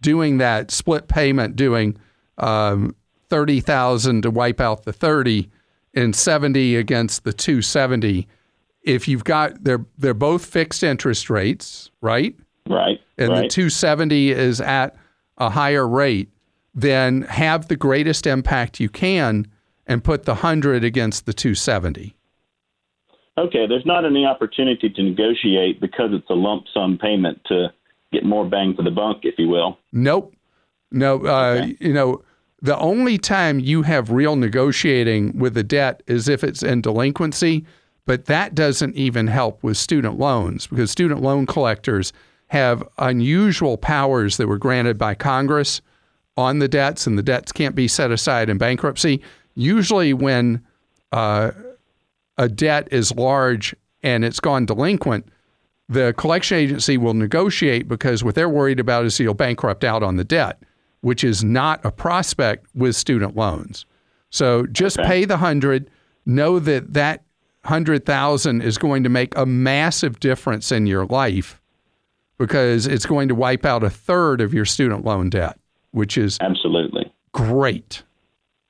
doing 0.00 0.38
that 0.38 0.70
split 0.70 1.08
payment, 1.08 1.56
doing 1.56 1.96
um, 2.38 2.94
thirty 3.28 3.60
thousand 3.60 4.22
to 4.22 4.30
wipe 4.30 4.60
out 4.60 4.84
the 4.84 4.92
thirty 4.92 5.50
and 5.94 6.14
seventy 6.14 6.76
against 6.76 7.24
the 7.24 7.32
two 7.32 7.60
seventy. 7.60 8.28
If 8.82 9.08
you've 9.08 9.24
got 9.24 9.64
they're 9.64 9.84
they're 9.98 10.14
both 10.14 10.46
fixed 10.46 10.82
interest 10.82 11.28
rates, 11.28 11.90
right? 12.00 12.36
Right. 12.66 12.98
and 13.18 13.28
the 13.28 13.46
270 13.46 14.30
is 14.30 14.58
at 14.58 14.96
a 15.36 15.50
higher 15.50 15.86
rate, 15.86 16.30
then 16.74 17.22
have 17.22 17.68
the 17.68 17.76
greatest 17.76 18.26
impact 18.26 18.80
you 18.80 18.88
can 18.88 19.46
and 19.86 20.02
put 20.02 20.24
the 20.24 20.32
100 20.32 20.82
against 20.82 21.26
the 21.26 21.34
270. 21.34 22.16
Okay, 23.38 23.66
there's 23.66 23.86
not 23.86 24.04
any 24.04 24.24
opportunity 24.24 24.88
to 24.90 25.02
negotiate 25.02 25.80
because 25.80 26.10
it's 26.12 26.28
a 26.30 26.34
lump 26.34 26.64
sum 26.72 26.98
payment 26.98 27.40
to 27.46 27.72
get 28.12 28.24
more 28.24 28.48
bang 28.48 28.74
for 28.76 28.82
the 28.82 28.90
buck, 28.90 29.18
if 29.22 29.34
you 29.38 29.48
will. 29.48 29.78
Nope. 29.92 30.34
No, 30.92 31.24
uh, 31.26 31.60
Okay. 31.60 31.76
you 31.80 31.92
know, 31.92 32.22
the 32.62 32.78
only 32.78 33.18
time 33.18 33.58
you 33.58 33.82
have 33.82 34.10
real 34.10 34.36
negotiating 34.36 35.38
with 35.38 35.54
the 35.54 35.64
debt 35.64 36.02
is 36.06 36.28
if 36.28 36.44
it's 36.44 36.62
in 36.62 36.80
delinquency, 36.80 37.64
but 38.06 38.26
that 38.26 38.54
doesn't 38.54 38.94
even 38.94 39.26
help 39.26 39.62
with 39.62 39.76
student 39.76 40.18
loans 40.18 40.66
because 40.66 40.90
student 40.90 41.20
loan 41.20 41.46
collectors 41.46 42.12
have 42.48 42.86
unusual 42.98 43.76
powers 43.76 44.36
that 44.36 44.46
were 44.46 44.58
granted 44.58 44.96
by 44.96 45.14
Congress 45.14 45.80
on 46.36 46.58
the 46.58 46.68
debts, 46.68 47.06
and 47.06 47.18
the 47.18 47.22
debts 47.22 47.50
can't 47.52 47.74
be 47.74 47.88
set 47.88 48.10
aside 48.10 48.48
in 48.48 48.58
bankruptcy. 48.58 49.20
Usually, 49.54 50.12
when 50.12 50.64
uh, 51.12 51.52
a 52.38 52.48
debt 52.48 52.88
is 52.90 53.14
large 53.14 53.74
and 54.02 54.24
it's 54.24 54.40
gone 54.40 54.66
delinquent, 54.66 55.26
the 55.88 56.14
collection 56.16 56.56
agency 56.58 56.96
will 56.96 57.14
negotiate 57.14 57.88
because 57.88 58.24
what 58.24 58.34
they're 58.34 58.48
worried 58.48 58.80
about 58.80 59.04
is 59.04 59.18
you'll 59.20 59.34
bankrupt 59.34 59.84
out 59.84 60.02
on 60.02 60.16
the 60.16 60.24
debt, 60.24 60.62
which 61.02 61.22
is 61.24 61.44
not 61.44 61.84
a 61.84 61.90
prospect 61.90 62.66
with 62.74 62.96
student 62.96 63.36
loans. 63.36 63.84
So 64.30 64.66
just 64.66 64.98
Okay. 64.98 65.08
pay 65.08 65.24
the 65.24 65.36
hundred. 65.36 65.90
Know 66.26 66.58
that 66.58 66.94
that 66.94 67.22
hundred 67.64 68.04
thousand 68.06 68.62
is 68.62 68.78
going 68.78 69.02
to 69.04 69.08
make 69.10 69.36
a 69.36 69.46
massive 69.46 70.18
difference 70.20 70.72
in 70.72 70.86
your 70.86 71.04
life 71.06 71.60
because 72.38 72.86
it's 72.86 73.06
going 73.06 73.28
to 73.28 73.34
wipe 73.34 73.64
out 73.64 73.84
a 73.84 73.90
third 73.90 74.40
of 74.40 74.52
your 74.52 74.64
student 74.64 75.04
loan 75.04 75.30
debt, 75.30 75.58
which 75.92 76.16
is 76.18 76.38
Absolutely. 76.40 77.12
great. 77.32 78.02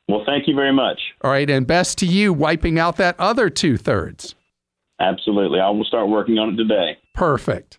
Well, 0.09 0.23
thank 0.27 0.47
you 0.47 0.55
very 0.55 0.73
much. 0.73 1.01
All 1.23 1.31
right, 1.31 1.49
and 1.49 1.67
best 1.67 1.99
to 1.99 2.07
you 2.07 2.33
wiping 2.33 2.79
out 2.79 2.97
that 2.97 3.19
other 3.19 3.49
two 3.49 3.77
thirds. 3.77 4.35
Absolutely. 5.01 5.61
I 5.61 5.71
will 5.71 5.85
start 5.85 6.09
working 6.09 6.39
on 6.39 6.55
it 6.55 6.57
today. 6.57 6.99
Perfect. 7.15 7.79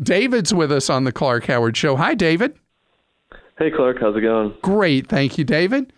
David's 0.00 0.54
with 0.54 0.70
us 0.72 0.88
on 0.88 1.04
the 1.04 1.12
Clark 1.12 1.46
Howard 1.46 1.76
Show. 1.76 1.96
Hi, 1.96 2.14
David. 2.14 2.56
Hey, 3.58 3.70
Clark, 3.70 3.98
how's 4.00 4.16
it 4.16 4.22
going? 4.22 4.54
Great. 4.62 5.06
Thank 5.08 5.36
you, 5.36 5.44
David. 5.44 5.92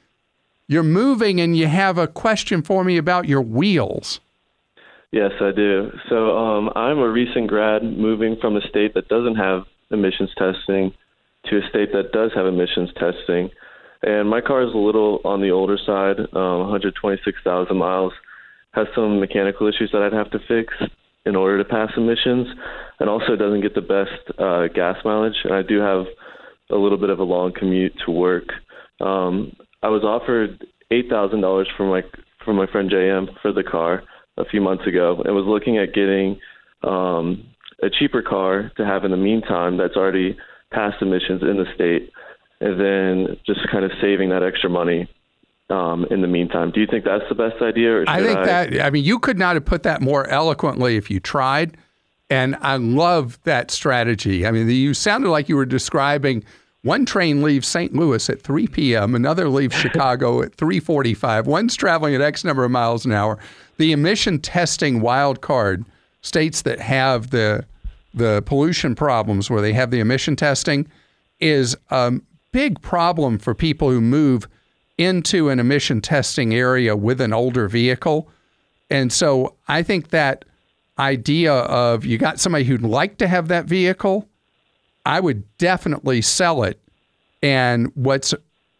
You're 0.66 0.82
moving 0.82 1.40
and 1.40 1.56
you 1.56 1.66
have 1.66 1.98
a 1.98 2.08
question 2.08 2.62
for 2.62 2.82
me 2.82 2.96
about 2.96 3.28
your 3.28 3.42
wheels. 3.42 4.20
Yes, 5.12 5.32
I 5.40 5.52
do. 5.52 5.92
So, 6.08 6.36
um, 6.36 6.70
I'm 6.74 6.98
a 6.98 7.08
recent 7.08 7.48
grad 7.48 7.82
moving 7.82 8.36
from 8.40 8.56
a 8.56 8.62
state 8.62 8.94
that 8.94 9.08
doesn't 9.08 9.36
have 9.36 9.64
emissions 9.90 10.30
testing 10.38 10.94
to 11.44 11.58
a 11.58 11.68
state 11.68 11.92
that 11.92 12.12
does 12.12 12.30
have 12.34 12.46
emissions 12.46 12.90
testing. 12.94 13.50
And 14.02 14.28
my 14.28 14.40
car 14.40 14.62
is 14.62 14.74
a 14.74 14.78
little 14.78 15.20
on 15.24 15.40
the 15.40 15.50
older 15.50 15.78
side, 15.78 16.18
um, 16.34 16.60
126,000 16.70 17.76
miles, 17.76 18.12
has 18.72 18.86
some 18.94 19.20
mechanical 19.20 19.68
issues 19.68 19.90
that 19.92 20.02
I'd 20.02 20.12
have 20.12 20.30
to 20.32 20.38
fix 20.48 20.74
in 21.24 21.36
order 21.36 21.58
to 21.62 21.68
pass 21.68 21.90
emissions, 21.96 22.48
and 22.98 23.08
also 23.08 23.36
doesn't 23.36 23.60
get 23.60 23.74
the 23.74 23.80
best 23.80 24.38
uh, 24.40 24.66
gas 24.74 24.96
mileage. 25.04 25.36
And 25.44 25.54
I 25.54 25.62
do 25.62 25.78
have 25.78 26.06
a 26.70 26.76
little 26.76 26.98
bit 26.98 27.10
of 27.10 27.20
a 27.20 27.24
long 27.24 27.52
commute 27.56 27.92
to 28.04 28.10
work. 28.10 28.48
Um, 29.00 29.54
I 29.82 29.88
was 29.88 30.02
offered 30.02 30.64
eight 30.90 31.08
thousand 31.08 31.40
dollars 31.40 31.68
from 31.76 31.88
my 31.90 32.02
from 32.44 32.56
my 32.56 32.66
friend 32.66 32.90
JM 32.90 33.28
for 33.40 33.52
the 33.52 33.62
car 33.62 34.02
a 34.36 34.44
few 34.44 34.60
months 34.60 34.86
ago, 34.86 35.22
and 35.24 35.34
was 35.34 35.44
looking 35.46 35.78
at 35.78 35.94
getting 35.94 36.40
um, 36.82 37.44
a 37.82 37.90
cheaper 37.90 38.22
car 38.22 38.72
to 38.76 38.84
have 38.84 39.04
in 39.04 39.10
the 39.10 39.16
meantime 39.16 39.76
that's 39.76 39.96
already 39.96 40.36
passed 40.72 41.02
emissions 41.02 41.42
in 41.42 41.56
the 41.56 41.66
state, 41.74 42.10
and 42.62 42.80
then 42.80 43.36
just 43.44 43.60
kind 43.70 43.84
of 43.84 43.90
saving 44.00 44.30
that 44.30 44.42
extra 44.42 44.70
money 44.70 45.08
um, 45.68 46.06
in 46.10 46.20
the 46.20 46.28
meantime. 46.28 46.70
Do 46.70 46.80
you 46.80 46.86
think 46.86 47.04
that's 47.04 47.24
the 47.28 47.34
best 47.34 47.60
idea? 47.62 47.92
Or 47.92 48.04
I 48.06 48.22
think 48.22 48.44
that, 48.44 48.80
I 48.80 48.90
mean, 48.90 49.04
you 49.04 49.18
could 49.18 49.38
not 49.38 49.56
have 49.56 49.64
put 49.64 49.82
that 49.82 50.00
more 50.00 50.26
eloquently 50.28 50.96
if 50.96 51.10
you 51.10 51.20
tried. 51.20 51.76
And 52.30 52.56
I 52.60 52.76
love 52.76 53.38
that 53.42 53.70
strategy. 53.70 54.46
I 54.46 54.52
mean, 54.52 54.68
you 54.68 54.94
sounded 54.94 55.28
like 55.30 55.48
you 55.48 55.56
were 55.56 55.66
describing 55.66 56.44
one 56.82 57.04
train 57.04 57.42
leaves 57.42 57.68
St. 57.68 57.94
Louis 57.94 58.28
at 58.28 58.40
3 58.40 58.66
p.m., 58.68 59.14
another 59.14 59.48
leaves 59.48 59.74
Chicago 59.80 60.42
at 60.42 60.56
3:45. 60.56 61.44
One's 61.44 61.76
traveling 61.76 62.14
at 62.14 62.20
X 62.20 62.42
number 62.44 62.64
of 62.64 62.70
miles 62.70 63.04
an 63.04 63.12
hour. 63.12 63.38
The 63.76 63.92
emission 63.92 64.38
testing 64.38 65.00
wild 65.00 65.40
card 65.40 65.84
states 66.22 66.62
that 66.62 66.80
have 66.80 67.30
the 67.30 67.66
the 68.14 68.42
pollution 68.46 68.94
problems 68.94 69.50
where 69.50 69.62
they 69.62 69.72
have 69.72 69.90
the 69.90 70.00
emission 70.00 70.36
testing 70.36 70.86
is 71.40 71.76
a 71.90 72.12
big 72.52 72.80
problem 72.80 73.38
for 73.38 73.54
people 73.54 73.90
who 73.90 74.00
move 74.00 74.46
into 74.98 75.48
an 75.48 75.58
emission 75.58 76.00
testing 76.00 76.54
area 76.54 76.94
with 76.94 77.20
an 77.20 77.32
older 77.32 77.66
vehicle. 77.68 78.28
And 78.90 79.12
so 79.12 79.56
I 79.68 79.82
think 79.82 80.10
that 80.10 80.44
idea 80.98 81.52
of 81.52 82.04
you 82.04 82.18
got 82.18 82.38
somebody 82.38 82.64
who'd 82.64 82.82
like 82.82 83.18
to 83.18 83.26
have 83.26 83.48
that 83.48 83.64
vehicle, 83.64 84.28
I 85.04 85.20
would 85.20 85.44
definitely 85.58 86.22
sell 86.22 86.62
it. 86.62 86.78
And 87.42 87.90
what's 87.94 88.34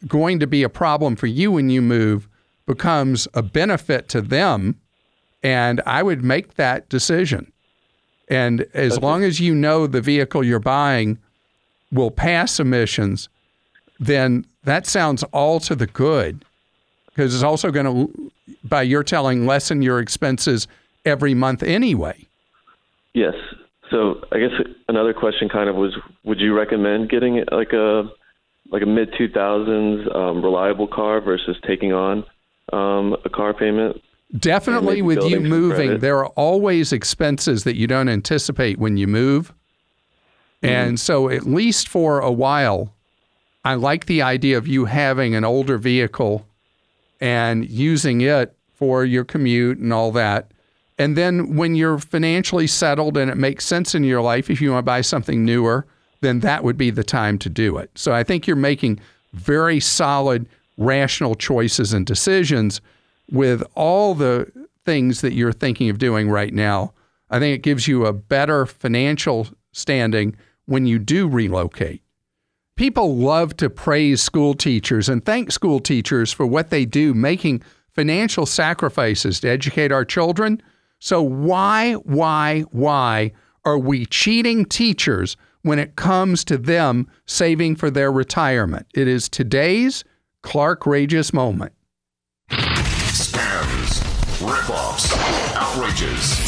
going 0.07 0.39
to 0.39 0.47
be 0.47 0.63
a 0.63 0.69
problem 0.69 1.15
for 1.15 1.27
you 1.27 1.51
when 1.51 1.69
you 1.69 1.81
move 1.81 2.29
becomes 2.65 3.27
a 3.33 3.41
benefit 3.41 4.07
to 4.09 4.21
them. 4.21 4.79
And 5.41 5.81
I 5.85 6.03
would 6.03 6.23
make 6.23 6.53
that 6.53 6.87
decision. 6.87 7.51
And 8.29 8.65
as 8.73 9.01
long 9.01 9.23
as 9.23 9.41
you 9.41 9.53
know 9.53 9.85
the 9.85 9.99
vehicle 9.99 10.43
you're 10.43 10.59
buying 10.59 11.17
will 11.91 12.11
pass 12.11 12.59
emissions, 12.59 13.27
then 13.99 14.45
that 14.63 14.87
sounds 14.87 15.23
all 15.31 15.59
to 15.61 15.75
the 15.75 15.87
good 15.87 16.43
because 17.07 17.33
it's 17.33 17.43
also 17.43 17.71
going 17.71 17.85
to, 17.85 18.31
by 18.63 18.81
your 18.81 19.03
telling, 19.03 19.45
lessen 19.45 19.81
your 19.81 19.99
expenses 19.99 20.67
every 21.05 21.33
month 21.33 21.61
anyway. 21.63 22.25
Yes. 23.13 23.35
So 23.91 24.25
I 24.31 24.39
guess 24.39 24.51
another 24.87 25.13
question 25.13 25.49
kind 25.49 25.69
of 25.69 25.75
was, 25.75 25.95
would 26.23 26.39
you 26.39 26.57
recommend 26.57 27.09
getting 27.09 27.43
like 27.51 27.73
a 27.73 28.09
like 28.71 28.81
a 28.81 28.87
mid 28.87 29.13
two 29.17 29.29
thousands 29.29 30.07
um, 30.15 30.41
reliable 30.43 30.87
car 30.87 31.21
versus 31.21 31.57
taking 31.67 31.93
on 31.93 32.25
um, 32.71 33.15
a 33.23 33.29
car 33.29 33.53
payment? 33.53 34.01
Definitely 34.39 35.03
with 35.03 35.23
you 35.25 35.39
moving, 35.39 35.99
there 35.99 36.17
are 36.17 36.29
always 36.29 36.91
expenses 36.91 37.65
that 37.65 37.75
you 37.75 37.85
don't 37.85 38.09
anticipate 38.09 38.79
when 38.79 38.97
you 38.97 39.05
move. 39.05 39.53
And 40.63 40.99
so, 40.99 41.29
at 41.29 41.45
least 41.45 41.87
for 41.87 42.19
a 42.19 42.31
while, 42.31 42.91
I 43.63 43.75
like 43.75 44.05
the 44.05 44.21
idea 44.21 44.57
of 44.57 44.67
you 44.67 44.85
having 44.85 45.35
an 45.35 45.43
older 45.43 45.77
vehicle 45.77 46.45
and 47.21 47.69
using 47.69 48.21
it 48.21 48.55
for 48.73 49.05
your 49.05 49.23
commute 49.23 49.77
and 49.77 49.93
all 49.93 50.11
that. 50.11 50.51
And 50.97 51.17
then, 51.17 51.55
when 51.55 51.75
you're 51.75 51.97
financially 51.97 52.67
settled 52.67 53.17
and 53.17 53.31
it 53.31 53.37
makes 53.37 53.65
sense 53.65 53.95
in 53.95 54.03
your 54.03 54.21
life, 54.21 54.49
if 54.49 54.61
you 54.61 54.71
want 54.71 54.83
to 54.83 54.85
buy 54.85 55.01
something 55.01 55.43
newer, 55.43 55.87
then 56.21 56.41
that 56.41 56.63
would 56.63 56.77
be 56.77 56.91
the 56.91 57.03
time 57.03 57.39
to 57.39 57.49
do 57.49 57.77
it. 57.77 57.89
So, 57.95 58.13
I 58.13 58.23
think 58.23 58.45
you're 58.45 58.55
making 58.55 58.99
very 59.33 59.79
solid, 59.79 60.47
rational 60.77 61.33
choices 61.33 61.93
and 61.93 62.05
decisions 62.05 62.79
with 63.31 63.63
all 63.75 64.13
the 64.13 64.51
things 64.85 65.21
that 65.21 65.33
you're 65.33 65.53
thinking 65.53 65.89
of 65.89 65.97
doing 65.97 66.29
right 66.29 66.53
now. 66.53 66.93
I 67.29 67.39
think 67.39 67.55
it 67.55 67.63
gives 67.63 67.87
you 67.87 68.05
a 68.05 68.13
better 68.13 68.65
financial 68.65 69.47
standing 69.71 70.35
when 70.65 70.85
you 70.85 70.99
do 70.99 71.27
relocate. 71.27 72.01
People 72.75 73.15
love 73.17 73.55
to 73.57 73.69
praise 73.69 74.19
school 74.19 74.55
teachers 74.55 75.07
and 75.07 75.23
thank 75.23 75.51
school 75.51 75.79
teachers 75.79 76.31
for 76.31 76.47
what 76.47 76.71
they 76.71 76.85
do, 76.85 77.13
making 77.13 77.61
financial 77.91 78.47
sacrifices 78.47 79.39
to 79.41 79.47
educate 79.47 79.91
our 79.91 80.03
children. 80.03 80.59
So, 80.97 81.21
why, 81.21 81.93
why, 81.93 82.61
why 82.71 83.33
are 83.63 83.77
we 83.77 84.07
cheating 84.07 84.65
teachers 84.65 85.37
when 85.61 85.77
it 85.77 85.95
comes 85.95 86.43
to 86.45 86.57
them 86.57 87.07
saving 87.27 87.75
for 87.75 87.91
their 87.91 88.11
retirement? 88.11 88.87
It 88.95 89.07
is 89.07 89.29
today's 89.29 90.03
Clark 90.41 90.87
Rageous 90.87 91.31
moment. 91.31 91.73
Scams, 92.49 94.01
ripoffs, 94.39 95.15
outrages. 95.55 96.39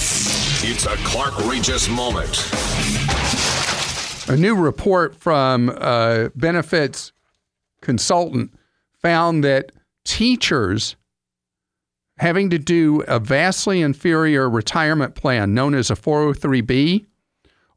It's 0.67 0.87
a 0.87 0.95
Clark 1.07 1.35
Rageous 1.45 1.87
moment. 1.87 3.74
A 4.27 4.35
new 4.35 4.55
report 4.55 5.15
from 5.15 5.69
a 5.69 6.31
benefits 6.35 7.11
consultant 7.81 8.51
found 8.99 9.43
that 9.43 9.71
teachers 10.03 10.95
having 12.17 12.49
to 12.49 12.57
do 12.57 13.01
a 13.01 13.19
vastly 13.19 13.81
inferior 13.81 14.49
retirement 14.49 15.13
plan 15.13 15.53
known 15.53 15.75
as 15.75 15.91
a 15.91 15.95
403b 15.95 17.05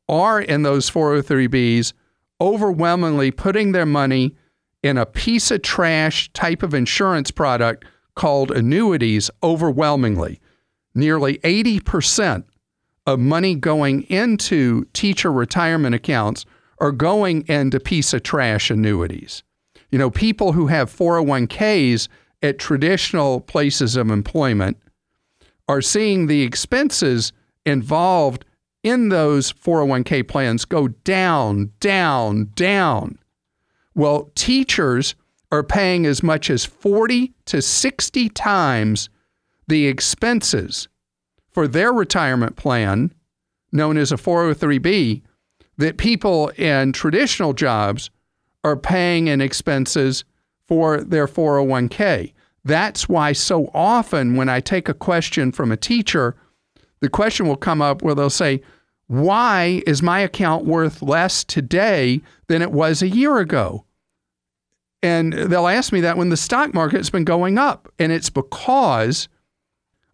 are 0.09 0.41
in 0.41 0.63
those 0.63 0.91
403bs 0.91 1.93
overwhelmingly 2.41 3.31
putting 3.31 3.73
their 3.73 3.85
money 3.87 4.35
in 4.83 4.97
a 4.97 5.05
piece 5.05 5.51
of 5.51 5.61
trash 5.61 6.33
type 6.33 6.63
of 6.63 6.73
insurance 6.73 7.31
product 7.31 7.85
called 8.15 8.51
annuities 8.51 9.31
overwhelmingly. 9.43 10.41
Nearly 10.95 11.39
80% 11.39 12.45
of 13.09 13.19
money 13.19 13.55
going 13.55 14.03
into 14.03 14.85
teacher 14.93 15.33
retirement 15.33 15.95
accounts 15.95 16.45
are 16.79 16.93
going 16.93 17.43
into 17.49 17.81
piece 17.81 18.13
of 18.13 18.23
trash 18.23 18.71
annuities. 18.71 19.43
You 19.91 19.99
know, 19.99 20.11
people 20.11 20.53
who 20.53 20.67
have 20.67 20.95
401ks 20.95 22.07
at 22.43 22.59
traditional 22.59 23.41
places 23.41 23.97
of 23.97 24.11
employment 24.11 24.77
are 25.67 25.81
seeing 25.81 26.27
the 26.27 26.43
expenses 26.43 27.33
involved 27.65 28.45
in 28.83 29.09
those 29.09 29.55
401k 29.55 30.29
plans 30.29 30.67
go 30.67 30.89
down, 30.89 31.73
down, 31.81 32.51
down. 32.55 33.19
Well, 33.95 34.31
teachers 34.35 35.15
are 35.51 35.65
paying 35.65 36.05
as 36.05 36.23
much 36.23 36.51
as 36.51 36.67
40 36.67 37.33
to 37.47 37.63
60 37.63 38.29
times 38.29 39.09
the 39.67 39.87
expenses 39.87 40.89
for 41.59 41.67
their 41.67 41.93
retirement 41.93 42.55
plan, 42.55 43.13
known 43.73 43.97
as 43.97 44.13
a 44.13 44.17
403b, 44.17 45.23
that 45.77 45.97
people 45.97 46.51
in 46.51 46.93
traditional 46.93 47.53
jobs 47.53 48.11
are 48.63 48.77
paying 48.77 49.27
in 49.27 49.41
expenses 49.41 50.23
for 50.69 51.01
their 51.01 51.27
401k. 51.27 52.33
That's 52.65 53.09
why 53.09 53.33
so 53.33 53.73
often 53.75 54.37
when 54.37 54.49
I 54.49 54.61
take 54.61 54.89
a 54.89 54.95
question 54.95 55.51
from 55.51 55.73
a 55.73 55.77
teacher, 55.77 56.37
the 57.01 57.09
question 57.09 57.49
will 57.49 57.57
come 57.57 57.83
up 57.83 58.03
where 58.03 58.15
they'll 58.15 58.31
say, 58.31 58.63
Why 59.09 59.83
is 59.85 60.01
my 60.01 60.21
account 60.21 60.65
worth 60.65 61.03
less 61.03 61.43
today 61.43 62.21
than 62.47 62.63
it 62.63 62.71
was 62.71 63.03
a 63.03 63.09
year 63.09 63.39
ago? 63.39 63.85
And 65.03 65.33
they'll 65.33 65.67
ask 65.67 65.93
me 65.93 66.03
that 66.03 66.17
when 66.17 66.29
the 66.29 66.37
stock 66.37 66.73
market's 66.73 67.11
been 67.11 67.25
going 67.25 67.59
up. 67.59 67.93
And 67.99 68.13
it's 68.13 68.31
because 68.31 69.29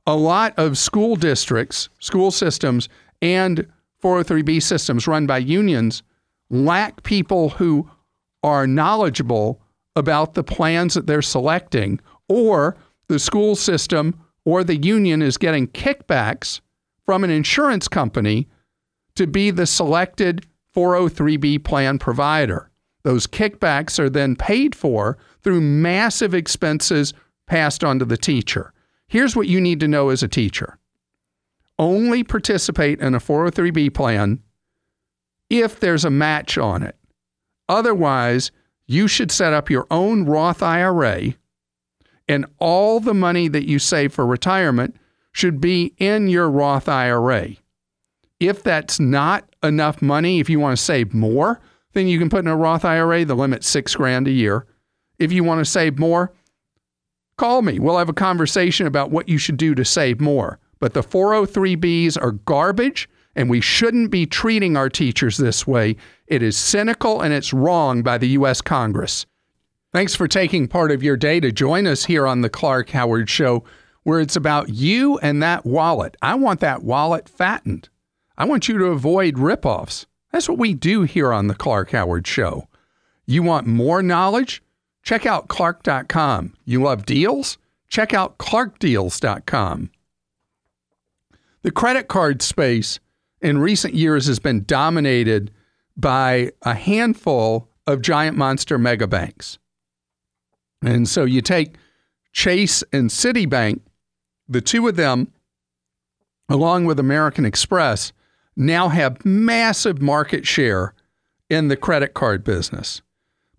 a 0.06 0.16
lot 0.16 0.54
of 0.58 0.76
school 0.76 1.16
districts, 1.16 1.88
school 1.98 2.30
systems, 2.30 2.88
and 3.22 3.66
403B 4.02 4.62
systems 4.62 5.06
run 5.06 5.26
by 5.26 5.38
unions 5.38 6.02
lack 6.50 7.02
people 7.02 7.50
who 7.50 7.88
are 8.42 8.66
knowledgeable 8.66 9.60
about 9.96 10.34
the 10.34 10.44
plans 10.44 10.94
that 10.94 11.06
they're 11.06 11.22
selecting, 11.22 11.98
or 12.28 12.76
the 13.08 13.18
school 13.18 13.56
system 13.56 14.18
or 14.44 14.62
the 14.62 14.76
union 14.76 15.22
is 15.22 15.38
getting 15.38 15.66
kickbacks 15.68 16.60
from 17.06 17.24
an 17.24 17.30
insurance 17.30 17.88
company 17.88 18.46
to 19.14 19.26
be 19.26 19.50
the 19.50 19.66
selected 19.66 20.44
403B 20.74 21.64
plan 21.64 21.98
provider. 21.98 22.70
Those 23.04 23.26
kickbacks 23.26 23.98
are 23.98 24.10
then 24.10 24.36
paid 24.36 24.74
for 24.74 25.16
through 25.42 25.60
massive 25.60 26.34
expenses 26.34 27.14
passed 27.46 27.84
on 27.84 27.98
to 27.98 28.04
the 28.04 28.16
teacher. 28.16 28.72
Here's 29.08 29.36
what 29.36 29.48
you 29.48 29.60
need 29.60 29.80
to 29.80 29.88
know 29.88 30.08
as 30.08 30.22
a 30.22 30.28
teacher 30.28 30.78
only 31.78 32.22
participate 32.22 33.00
in 33.00 33.14
a 33.14 33.20
403B 33.20 33.92
plan 33.92 34.40
if 35.50 35.80
there's 35.80 36.04
a 36.04 36.10
match 36.10 36.56
on 36.56 36.82
it. 36.82 36.96
Otherwise, 37.68 38.52
you 38.86 39.08
should 39.08 39.30
set 39.30 39.52
up 39.52 39.70
your 39.70 39.86
own 39.90 40.24
Roth 40.24 40.62
IRA, 40.62 41.34
and 42.28 42.46
all 42.58 43.00
the 43.00 43.14
money 43.14 43.48
that 43.48 43.68
you 43.68 43.78
save 43.78 44.12
for 44.12 44.26
retirement 44.26 44.96
should 45.32 45.60
be 45.60 45.94
in 45.98 46.28
your 46.28 46.50
Roth 46.50 46.88
IRA. 46.88 47.50
If 48.40 48.62
that's 48.62 49.00
not 49.00 49.48
enough 49.62 50.02
money, 50.02 50.38
if 50.38 50.50
you 50.50 50.60
want 50.60 50.76
to 50.76 50.82
save 50.82 51.14
more, 51.14 51.60
then 51.92 52.08
you 52.08 52.18
can 52.18 52.28
put 52.28 52.44
in 52.44 52.48
a 52.48 52.56
Roth 52.56 52.84
IRA. 52.84 53.24
The 53.24 53.34
limit's 53.34 53.66
six 53.66 53.94
grand 53.94 54.28
a 54.28 54.32
year. 54.32 54.66
If 55.18 55.32
you 55.32 55.44
want 55.44 55.60
to 55.60 55.70
save 55.70 55.98
more, 55.98 56.32
call 57.36 57.62
me. 57.62 57.78
We'll 57.78 57.98
have 57.98 58.08
a 58.08 58.14
conversation 58.14 58.86
about 58.86 59.10
what 59.10 59.28
you 59.28 59.38
should 59.38 59.56
do 59.56 59.74
to 59.74 59.84
save 59.84 60.20
more. 60.20 60.58
But 60.78 60.94
the 60.94 61.02
403Bs 61.02 62.20
are 62.20 62.32
garbage, 62.32 63.08
and 63.34 63.48
we 63.48 63.60
shouldn't 63.60 64.10
be 64.10 64.26
treating 64.26 64.76
our 64.76 64.88
teachers 64.88 65.36
this 65.36 65.66
way. 65.66 65.96
It 66.26 66.42
is 66.42 66.56
cynical 66.56 67.20
and 67.20 67.32
it's 67.32 67.52
wrong 67.52 68.02
by 68.02 68.18
the 68.18 68.28
U.S. 68.28 68.60
Congress. 68.60 69.26
Thanks 69.92 70.14
for 70.14 70.26
taking 70.26 70.66
part 70.66 70.90
of 70.90 71.02
your 71.02 71.16
day 71.16 71.40
to 71.40 71.52
join 71.52 71.86
us 71.86 72.04
here 72.04 72.26
on 72.26 72.40
the 72.40 72.50
Clark 72.50 72.90
Howard 72.90 73.30
Show, 73.30 73.64
where 74.02 74.20
it's 74.20 74.36
about 74.36 74.70
you 74.70 75.18
and 75.18 75.42
that 75.42 75.64
wallet. 75.64 76.16
I 76.20 76.34
want 76.34 76.60
that 76.60 76.82
wallet 76.82 77.28
fattened. 77.28 77.88
I 78.36 78.44
want 78.44 78.68
you 78.68 78.76
to 78.78 78.86
avoid 78.86 79.34
ripoffs. 79.36 80.06
That's 80.32 80.48
what 80.48 80.58
we 80.58 80.74
do 80.74 81.02
here 81.02 81.32
on 81.32 81.46
the 81.46 81.54
Clark 81.54 81.92
Howard 81.92 82.26
Show. 82.26 82.66
You 83.24 83.44
want 83.44 83.68
more 83.68 84.02
knowledge? 84.02 84.62
Check 85.04 85.26
out 85.26 85.48
Clark.com. 85.48 86.54
You 86.64 86.82
love 86.82 87.06
deals? 87.06 87.58
Check 87.88 88.12
out 88.12 88.38
ClarkDeals.com. 88.38 89.90
The 91.62 91.70
credit 91.70 92.08
card 92.08 92.42
space 92.42 92.98
in 93.40 93.58
recent 93.58 93.94
years 93.94 94.26
has 94.26 94.38
been 94.38 94.64
dominated 94.64 95.50
by 95.96 96.50
a 96.62 96.74
handful 96.74 97.68
of 97.86 98.02
giant 98.02 98.36
monster 98.36 98.78
mega 98.78 99.06
banks. 99.06 99.58
And 100.82 101.08
so 101.08 101.24
you 101.24 101.40
take 101.40 101.76
Chase 102.32 102.82
and 102.92 103.10
Citibank, 103.10 103.80
the 104.48 104.60
two 104.60 104.88
of 104.88 104.96
them, 104.96 105.32
along 106.48 106.86
with 106.86 106.98
American 106.98 107.44
Express, 107.44 108.12
now 108.56 108.88
have 108.88 109.24
massive 109.24 110.02
market 110.02 110.46
share 110.46 110.94
in 111.48 111.68
the 111.68 111.76
credit 111.76 112.14
card 112.14 112.44
business. 112.44 113.02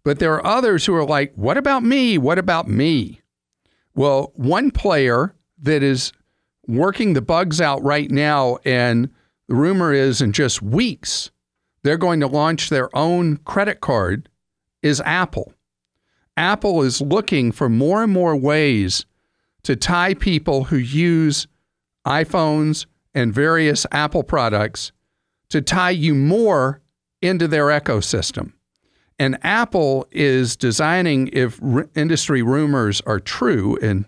But 0.06 0.20
there 0.20 0.34
are 0.36 0.46
others 0.46 0.86
who 0.86 0.94
are 0.94 1.04
like, 1.04 1.34
what 1.36 1.58
about 1.58 1.84
me? 1.84 2.18
What 2.20 2.38
about 2.38 2.70
me? 2.70 3.22
Well, 3.96 4.32
one 4.36 4.70
player 4.70 5.34
that 5.64 5.82
is 5.82 6.14
working 6.68 7.14
the 7.14 7.24
bugs 7.24 7.60
out 7.60 7.84
right 7.84 8.10
now. 8.12 8.60
And 8.64 9.10
the 9.48 9.56
rumor 9.56 9.92
is 9.94 10.22
in 10.22 10.32
just 10.32 10.62
weeks, 10.62 11.32
they're 11.82 11.98
going 11.98 12.20
to 12.20 12.28
launch 12.28 12.70
their 12.70 12.96
own 12.96 13.38
credit 13.38 13.82
card, 13.82 14.30
is 14.84 15.02
Apple. 15.02 15.54
Apple 16.38 16.84
is 16.84 17.02
looking 17.02 17.52
for 17.52 17.68
more 17.68 18.04
and 18.04 18.14
more 18.14 18.36
ways 18.36 19.06
to 19.64 19.76
tie 19.76 20.14
people 20.14 20.66
who 20.66 20.78
use 20.78 21.48
iPhones 22.06 22.86
and 23.16 23.34
various 23.34 23.88
Apple 23.92 24.22
products 24.22 24.92
to 25.50 25.62
tie 25.62 25.90
you 25.90 26.14
more 26.14 26.82
into 27.24 27.48
their 27.48 27.68
ecosystem. 27.68 28.54
And 29.18 29.38
Apple 29.44 30.08
is 30.12 30.56
designing, 30.56 31.30
if 31.32 31.62
r- 31.64 31.88
industry 31.96 32.42
rumors 32.42 33.02
are 33.02 33.20
true, 33.20 33.78
and 33.82 34.06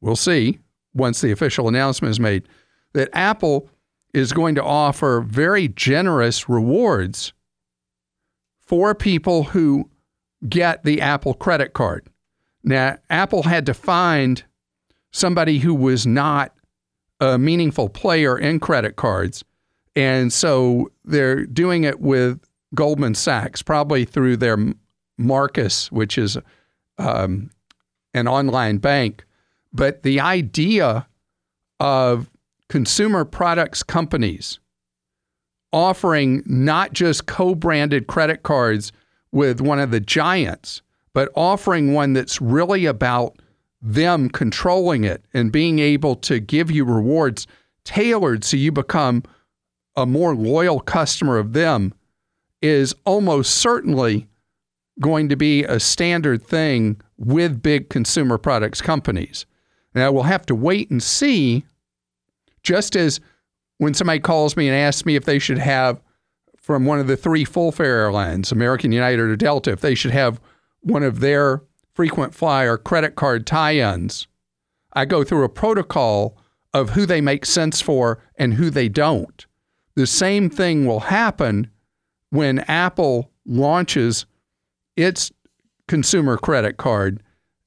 we'll 0.00 0.16
see, 0.16 0.58
once 0.94 1.20
the 1.20 1.30
official 1.30 1.68
announcement 1.68 2.10
is 2.10 2.20
made, 2.20 2.48
that 2.94 3.10
Apple 3.12 3.68
is 4.14 4.32
going 4.32 4.54
to 4.54 4.64
offer 4.64 5.20
very 5.20 5.68
generous 5.68 6.48
rewards 6.48 7.34
for 8.66 8.94
people 8.94 9.44
who 9.44 9.90
get 10.48 10.84
the 10.84 11.00
Apple 11.00 11.34
credit 11.34 11.74
card. 11.74 12.08
Now, 12.64 12.96
Apple 13.10 13.42
had 13.42 13.66
to 13.66 13.74
find 13.74 14.42
somebody 15.12 15.58
who 15.58 15.74
was 15.74 16.06
not 16.06 16.52
a 17.20 17.38
meaningful 17.38 17.88
player 17.88 18.38
in 18.38 18.60
credit 18.60 18.96
cards. 18.96 19.44
And 19.94 20.32
so 20.32 20.90
they're 21.04 21.46
doing 21.46 21.84
it 21.84 22.00
with 22.00 22.45
Goldman 22.76 23.16
Sachs, 23.16 23.62
probably 23.62 24.04
through 24.04 24.36
their 24.36 24.56
Marcus, 25.18 25.90
which 25.90 26.16
is 26.16 26.38
um, 26.98 27.50
an 28.14 28.28
online 28.28 28.78
bank. 28.78 29.24
But 29.72 30.04
the 30.04 30.20
idea 30.20 31.06
of 31.80 32.30
consumer 32.68 33.24
products 33.24 33.82
companies 33.82 34.60
offering 35.72 36.42
not 36.46 36.92
just 36.92 37.26
co 37.26 37.54
branded 37.54 38.06
credit 38.06 38.42
cards 38.42 38.92
with 39.32 39.60
one 39.60 39.78
of 39.78 39.90
the 39.90 40.00
giants, 40.00 40.80
but 41.12 41.30
offering 41.34 41.92
one 41.92 42.12
that's 42.12 42.40
really 42.40 42.86
about 42.86 43.36
them 43.82 44.28
controlling 44.28 45.04
it 45.04 45.24
and 45.34 45.52
being 45.52 45.78
able 45.78 46.16
to 46.16 46.40
give 46.40 46.70
you 46.70 46.84
rewards 46.84 47.46
tailored 47.84 48.42
so 48.42 48.56
you 48.56 48.72
become 48.72 49.22
a 49.96 50.06
more 50.06 50.34
loyal 50.34 50.80
customer 50.80 51.38
of 51.38 51.52
them 51.52 51.92
is 52.62 52.94
almost 53.04 53.56
certainly 53.56 54.26
going 55.00 55.28
to 55.28 55.36
be 55.36 55.64
a 55.64 55.78
standard 55.78 56.42
thing 56.42 57.00
with 57.18 57.62
big 57.62 57.90
consumer 57.90 58.38
products 58.38 58.80
companies. 58.80 59.46
Now 59.94 60.12
we'll 60.12 60.24
have 60.24 60.46
to 60.46 60.54
wait 60.54 60.90
and 60.90 61.02
see, 61.02 61.64
just 62.62 62.96
as 62.96 63.20
when 63.78 63.94
somebody 63.94 64.20
calls 64.20 64.56
me 64.56 64.68
and 64.68 64.76
asks 64.76 65.04
me 65.04 65.16
if 65.16 65.24
they 65.24 65.38
should 65.38 65.58
have 65.58 66.00
from 66.56 66.84
one 66.84 66.98
of 66.98 67.06
the 67.06 67.16
three 67.16 67.44
full 67.44 67.72
fare 67.72 67.98
airlines, 67.98 68.50
American, 68.50 68.90
United, 68.92 69.20
or 69.20 69.36
Delta, 69.36 69.72
if 69.72 69.80
they 69.80 69.94
should 69.94 70.10
have 70.10 70.40
one 70.80 71.02
of 71.02 71.20
their 71.20 71.62
frequent 71.94 72.34
flyer 72.34 72.76
credit 72.76 73.14
card 73.16 73.46
tie 73.46 73.76
ins. 73.76 74.26
I 74.92 75.04
go 75.04 75.24
through 75.24 75.44
a 75.44 75.48
protocol 75.48 76.36
of 76.74 76.90
who 76.90 77.06
they 77.06 77.20
make 77.20 77.46
sense 77.46 77.80
for 77.80 78.22
and 78.36 78.54
who 78.54 78.70
they 78.70 78.88
don't. 78.88 79.46
The 79.94 80.06
same 80.06 80.50
thing 80.50 80.86
will 80.86 81.00
happen 81.00 81.70
when 82.30 82.60
Apple 82.60 83.30
launches 83.44 84.26
its 84.96 85.30
consumer 85.88 86.36
credit 86.36 86.76
card 86.76 87.22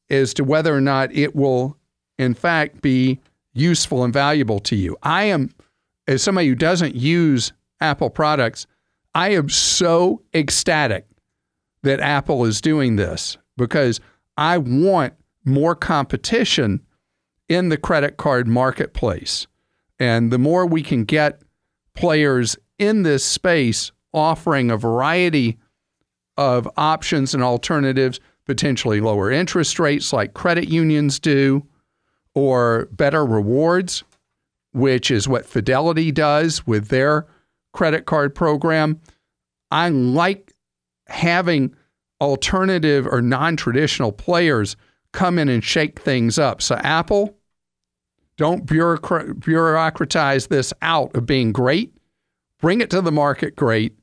as 0.10 0.34
to 0.34 0.43
whether 0.43 0.76
or 0.76 0.82
not 0.82 1.13
it 1.13 1.36
will 1.36 1.80
in 2.19 2.34
fact, 2.34 2.82
be 2.82 3.17
useful 3.54 4.04
and 4.04 4.13
valuable 4.13 4.60
to 4.60 4.76
you. 4.76 4.95
I 5.02 5.24
am, 5.24 5.50
as 6.08 6.22
somebody 6.22 6.50
who 6.50 6.56
doesn't 6.56 6.93
use 6.93 7.54
Apple 7.82 8.12
products, 8.12 8.67
I 9.15 9.30
am 9.30 9.50
so 9.50 10.22
ecstatic 10.36 11.08
that 11.82 12.02
Apple 12.02 12.45
is 12.45 12.62
doing 12.62 12.98
this 12.98 13.38
because 13.58 14.02
I 14.38 14.58
want 14.58 15.13
more 15.45 15.76
competition 15.76 16.82
in 17.48 17.69
the 17.69 17.78
credit 17.78 18.17
card 18.17 18.48
marketplace. 18.48 19.48
And 19.98 20.32
the 20.32 20.38
more 20.38 20.65
we 20.65 20.84
can 20.84 21.06
get 21.06 21.41
players 21.95 22.58
in 22.78 23.04
this 23.04 23.26
space 23.26 23.93
offering 24.13 24.72
a 24.72 24.78
variety 24.78 25.58
of 26.38 26.69
options 26.78 27.34
and 27.34 27.43
alternatives, 27.43 28.19
potentially 28.45 29.02
lower 29.02 29.30
interest 29.30 29.78
rates 29.80 30.13
like 30.13 30.34
credit 30.34 30.69
unions 30.69 31.19
do, 31.19 31.65
or 32.34 32.88
better 32.91 33.26
rewards, 33.26 34.04
which 34.72 35.12
is 35.12 35.28
what 35.28 35.45
Fidelity 35.45 36.12
does 36.12 36.65
with 36.65 36.88
their 36.88 37.28
credit 37.74 38.06
card 38.06 38.34
program, 38.34 39.00
I 39.72 39.89
like 39.89 40.54
having 41.08 41.76
alternative 42.22 43.08
or 43.08 43.22
non 43.22 43.56
traditional 43.56 44.12
players 44.12 44.76
come 45.12 45.38
in 45.38 45.50
and 45.50 45.63
shake 45.63 46.00
things 46.00 46.39
up. 46.39 46.62
So, 46.62 46.76
Apple, 46.76 47.38
don't 48.38 48.65
bureaucratize 48.65 50.48
this 50.48 50.74
out 50.82 51.15
of 51.15 51.26
being 51.26 51.52
great. 51.52 51.93
Bring 52.62 52.82
it 52.82 52.89
to 52.91 53.02
the 53.02 53.12
market 53.12 53.56
great 53.56 53.99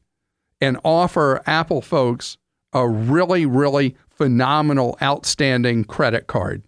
and 0.61 0.79
offer 0.85 1.42
Apple 1.47 1.83
folks 1.83 2.37
a 2.73 2.88
really, 2.88 3.47
really 3.47 3.97
phenomenal, 4.11 4.97
outstanding 5.03 5.85
credit 5.85 6.27
card. 6.27 6.62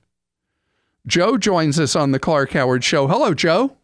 Joe 1.06 1.38
joins 1.38 1.80
us 1.80 1.96
on 1.96 2.12
the 2.12 2.18
Clark 2.18 2.52
Howard 2.52 2.84
Show. 2.84 3.06
Hello, 3.08 3.32
Joe. 3.34 3.76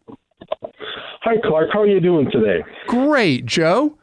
Hi, 1.22 1.36
Clark. 1.42 1.70
How 1.72 1.80
are 1.80 1.86
you 1.86 2.00
doing 2.00 2.30
today? 2.30 2.62
Great, 2.86 3.46
Joe. 3.46 3.96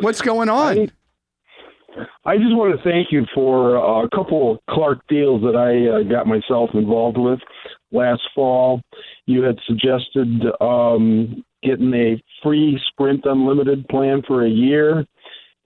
What's 0.00 0.22
going 0.22 0.48
on? 0.48 0.78
I, 0.78 2.32
I 2.32 2.36
just 2.36 2.54
want 2.54 2.74
to 2.76 2.82
thank 2.82 3.08
you 3.12 3.26
for 3.34 3.76
uh, 3.76 4.06
a 4.06 4.08
couple 4.10 4.58
Clark 4.70 5.06
deals 5.08 5.42
that 5.42 5.56
I 5.56 6.00
uh, 6.00 6.10
got 6.10 6.26
myself 6.26 6.70
involved 6.72 7.18
with 7.18 7.38
last 7.92 8.22
fall. 8.34 8.80
You 9.26 9.42
had 9.42 9.58
suggested 9.66 10.42
um, 10.60 11.44
getting 11.62 11.92
a 11.94 12.22
free 12.42 12.80
Sprint 12.88 13.22
Unlimited 13.24 13.86
plan 13.88 14.22
for 14.26 14.44
a 14.44 14.50
year, 14.50 15.06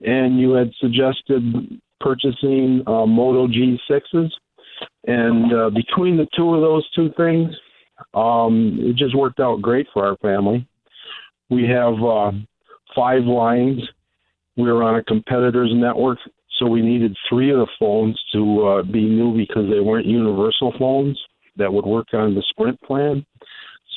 and 0.01 0.39
you 0.39 0.51
had 0.51 0.71
suggested 0.79 1.81
purchasing 1.99 2.83
uh, 2.87 3.05
Moto 3.05 3.47
G6s. 3.47 4.29
And 5.05 5.53
uh, 5.53 5.69
between 5.69 6.17
the 6.17 6.27
two 6.35 6.55
of 6.55 6.61
those 6.61 6.89
two 6.91 7.11
things, 7.17 7.53
um, 8.13 8.77
it 8.81 8.95
just 8.95 9.15
worked 9.15 9.39
out 9.39 9.61
great 9.61 9.87
for 9.93 10.05
our 10.05 10.15
family. 10.17 10.65
We 11.49 11.67
have 11.67 11.93
uh, 12.01 12.31
five 12.95 13.23
lines. 13.23 13.81
We 14.55 14.71
were 14.71 14.83
on 14.83 14.95
a 14.95 15.03
competitor's 15.03 15.71
network, 15.73 16.19
so 16.57 16.67
we 16.67 16.81
needed 16.81 17.15
three 17.29 17.51
of 17.51 17.57
the 17.57 17.67
phones 17.79 18.19
to 18.33 18.67
uh, 18.67 18.83
be 18.83 19.03
new 19.03 19.35
because 19.35 19.69
they 19.69 19.79
weren't 19.79 20.05
universal 20.05 20.73
phones 20.77 21.19
that 21.57 21.71
would 21.71 21.85
work 21.85 22.07
on 22.13 22.35
the 22.35 22.43
Sprint 22.49 22.79
plan. 22.81 23.25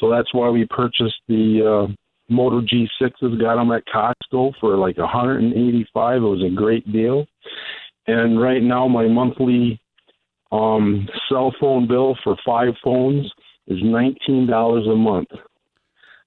So 0.00 0.10
that's 0.10 0.32
why 0.34 0.48
we 0.50 0.66
purchased 0.66 1.20
the 1.28 1.86
uh, 1.88 1.92
Moto 2.32 2.60
G6s. 2.60 3.40
Got 3.40 3.56
them 3.56 3.70
at 3.72 3.84
Costco 3.86 4.52
for 4.60 4.76
like 4.76 4.98
185. 4.98 6.16
It 6.16 6.20
was 6.20 6.42
a 6.42 6.54
great 6.54 6.90
deal. 6.92 7.26
And 8.06 8.40
right 8.40 8.62
now, 8.62 8.88
my 8.88 9.06
monthly 9.06 9.80
um, 10.50 11.08
cell 11.28 11.54
phone 11.60 11.86
bill 11.86 12.16
for 12.24 12.36
five 12.44 12.74
phones 12.82 13.30
is 13.68 13.78
nineteen 13.82 14.46
dollars 14.48 14.86
a 14.86 14.96
month. 14.96 15.28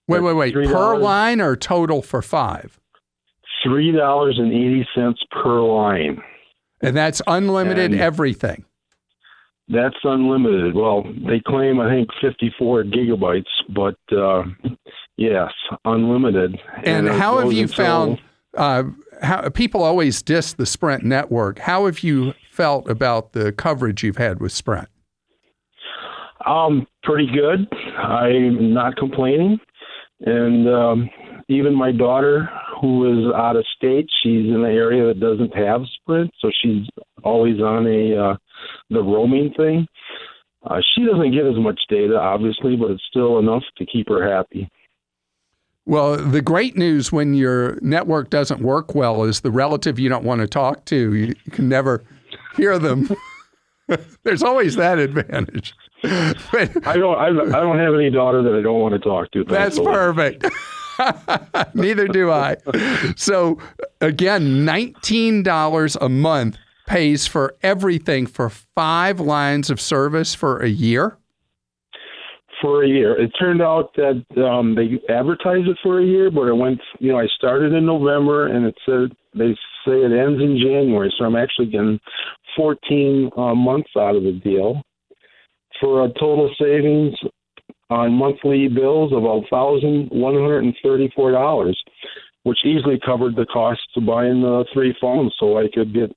Wait, 0.08 0.22
wait, 0.22 0.34
wait. 0.34 0.54
$3. 0.56 0.72
Per 0.72 0.98
line 0.98 1.42
or 1.42 1.56
total 1.56 2.02
for 2.02 2.22
five? 2.22 2.80
Three 3.64 3.92
dollars 3.92 4.38
and 4.40 4.54
eighty 4.54 4.88
cents 4.96 5.22
per 5.32 5.60
line. 5.62 6.22
And 6.82 6.96
that's 6.96 7.22
unlimited 7.28 7.92
And- 7.92 8.00
everything. 8.02 8.64
That's 9.68 9.96
unlimited. 10.04 10.76
Well, 10.76 11.04
they 11.28 11.40
claim 11.46 11.80
I 11.80 11.90
think 11.90 12.10
fifty-four 12.22 12.84
gigabytes, 12.84 13.46
but 13.74 13.96
uh, 14.16 14.44
yes, 15.18 15.52
unlimited. 15.84 16.60
And 16.84 17.08
it 17.08 17.14
how 17.14 17.40
have 17.40 17.54
you 17.54 17.64
until- 17.64 17.86
found? 17.86 18.22
Uh, 18.56 18.84
how 19.22 19.50
people 19.50 19.84
always 19.84 20.22
diss 20.22 20.54
the 20.54 20.66
Sprint 20.66 21.04
network. 21.04 21.60
How 21.60 21.86
have 21.86 22.00
you 22.00 22.34
felt 22.50 22.90
about 22.90 23.34
the 23.34 23.52
coverage 23.52 24.04
you've 24.04 24.18
had 24.18 24.40
with 24.40 24.52
Sprint? 24.52 24.88
Um, 26.46 26.88
pretty 27.04 27.28
good. 27.28 27.68
I'm 27.98 28.74
not 28.74 28.96
complaining. 28.96 29.60
And 30.22 30.70
um, 30.70 31.10
even 31.50 31.76
my 31.76 31.92
daughter, 31.92 32.50
who 32.80 33.12
is 33.12 33.34
out 33.34 33.56
of 33.56 33.66
state, 33.76 34.08
she's 34.22 34.46
in 34.46 34.56
an 34.56 34.66
area 34.66 35.08
that 35.08 35.20
doesn't 35.20 35.56
have 35.56 35.82
Sprint, 36.02 36.32
so 36.40 36.50
she's 36.62 36.88
always 37.24 37.60
on 37.60 37.88
a 37.88 38.16
uh, 38.16 38.38
the 38.90 39.02
roaming 39.02 39.54
thing. 39.58 39.88
Uh, 40.64 40.82
she 40.94 41.06
doesn't 41.06 41.32
get 41.32 41.46
as 41.46 41.58
much 41.58 41.80
data, 41.90 42.18
obviously, 42.18 42.76
but 42.76 42.92
it's 42.92 43.04
still 43.10 43.40
enough 43.40 43.64
to 43.78 43.86
keep 43.86 44.10
her 44.10 44.28
happy. 44.28 44.70
Well, 45.86 46.18
the 46.18 46.42
great 46.42 46.76
news 46.76 47.12
when 47.12 47.36
your 47.36 47.78
network 47.82 48.32
doesn't 48.32 48.62
work 48.62 48.96
well 48.96 49.24
is 49.24 49.42
the 49.42 49.52
relative 49.52 50.00
you 50.00 50.10
don't 50.10 50.24
want 50.24 50.42
to 50.42 50.48
talk 50.48 50.86
to. 50.86 51.14
You, 51.14 51.36
can 51.52 51.70
never 51.70 52.04
hear 52.56 52.80
them. 52.80 53.10
There's 54.24 54.42
always 54.42 54.76
that 54.78 54.98
advantage. 54.98 55.76
But 56.02 56.88
I 56.88 56.98
don't. 56.98 57.18
I, 57.18 57.28
I 57.28 57.62
don't 57.62 57.80
have 57.80 57.94
any 57.94 58.10
daughter 58.10 58.42
that 58.44 58.56
I 58.56 58.62
don't 58.62 58.80
want 58.80 58.94
to 58.94 59.00
talk 59.00 59.32
to. 59.32 59.44
that's 59.44 59.80
perfect. 59.80 60.46
Neither 61.76 62.08
do 62.08 62.32
I. 62.32 62.58
So 63.16 63.60
again, 64.02 64.66
nineteen 64.66 65.44
dollars 65.44 65.96
a 66.02 66.10
month 66.10 66.58
pays 66.88 67.26
for 67.28 67.56
everything 67.64 68.28
for 68.28 68.50
five 68.50 69.20
lines 69.20 69.70
of 69.70 69.82
service 69.82 70.36
for 70.36 70.60
a 70.60 70.70
year. 70.70 71.18
For 72.66 72.84
a 72.84 72.88
year. 72.88 73.16
It 73.22 73.32
turned 73.40 73.62
out 73.62 73.94
that 73.96 74.26
um, 74.44 74.74
they 74.74 75.00
advertised 75.14 75.68
it 75.68 75.78
for 75.84 76.00
a 76.00 76.06
year, 76.06 76.32
but 76.32 76.48
it 76.48 76.56
went. 76.56 76.82
You 77.00 77.12
know, 77.12 77.20
I 77.20 77.28
started 77.38 77.74
in 77.74 77.86
November, 77.86 78.48
and 78.48 78.66
it 78.66 78.76
said 78.88 79.16
they 79.36 79.54
say 79.86 80.02
it 80.02 80.12
ends 80.12 80.42
in 80.42 80.58
January. 80.58 81.14
So 81.16 81.26
I'm 81.26 81.36
actually 81.36 81.68
getting 81.68 82.00
14 82.58 83.30
uh, 83.38 83.54
months 83.54 83.92
out 83.96 84.16
of 84.16 84.24
the 84.24 84.42
deal 84.44 84.82
for 85.80 86.06
a 86.06 86.14
total 86.20 86.50
savings 86.60 87.14
on 87.92 88.14
monthly 88.14 88.68
bills 88.68 89.14
of 89.14 89.24
thousand 89.52 90.08
one 90.10 90.34
hundred 90.34 90.64
and 90.64 90.76
thirty-four 90.82 91.32
dollars, 91.34 91.80
which 92.44 92.66
easily 92.66 93.00
covered 93.06 93.36
the 93.36 93.46
costs 93.46 93.84
of 93.96 94.08
buying 94.08 94.42
the 94.42 94.66
three 94.74 94.96
phones, 95.00 95.36
so 95.40 95.60
I 95.60 95.68
could 95.72 95.94
get 95.94 96.12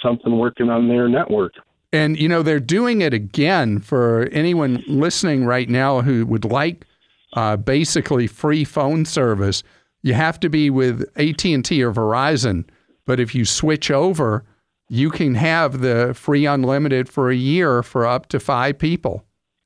something 0.00 0.38
working 0.38 0.70
on 0.70 0.86
their 0.86 1.08
network. 1.08 1.54
And 1.92 2.18
you 2.18 2.28
know 2.28 2.42
they're 2.42 2.60
doing 2.60 3.00
it 3.00 3.12
again 3.12 3.80
for 3.80 4.28
anyone 4.30 4.84
listening 4.86 5.44
right 5.44 5.68
now 5.68 6.02
who 6.02 6.24
would 6.26 6.44
like 6.44 6.86
uh, 7.32 7.56
basically 7.56 8.26
free 8.26 8.64
phone 8.64 9.04
service. 9.04 9.62
You 10.02 10.14
have 10.14 10.38
to 10.40 10.48
be 10.48 10.70
with 10.70 11.02
AT 11.16 11.44
and 11.44 11.64
T 11.64 11.82
or 11.82 11.92
Verizon, 11.92 12.64
but 13.06 13.20
if 13.20 13.34
you 13.34 13.44
switch 13.44 13.90
over, 13.90 14.44
you 14.88 15.10
can 15.10 15.34
have 15.34 15.80
the 15.80 16.14
free 16.14 16.46
unlimited 16.46 17.08
for 17.08 17.30
a 17.30 17.36
year 17.36 17.82
for 17.82 18.06
up 18.06 18.26
to 18.28 18.40
five 18.40 18.78
people, 18.78 19.24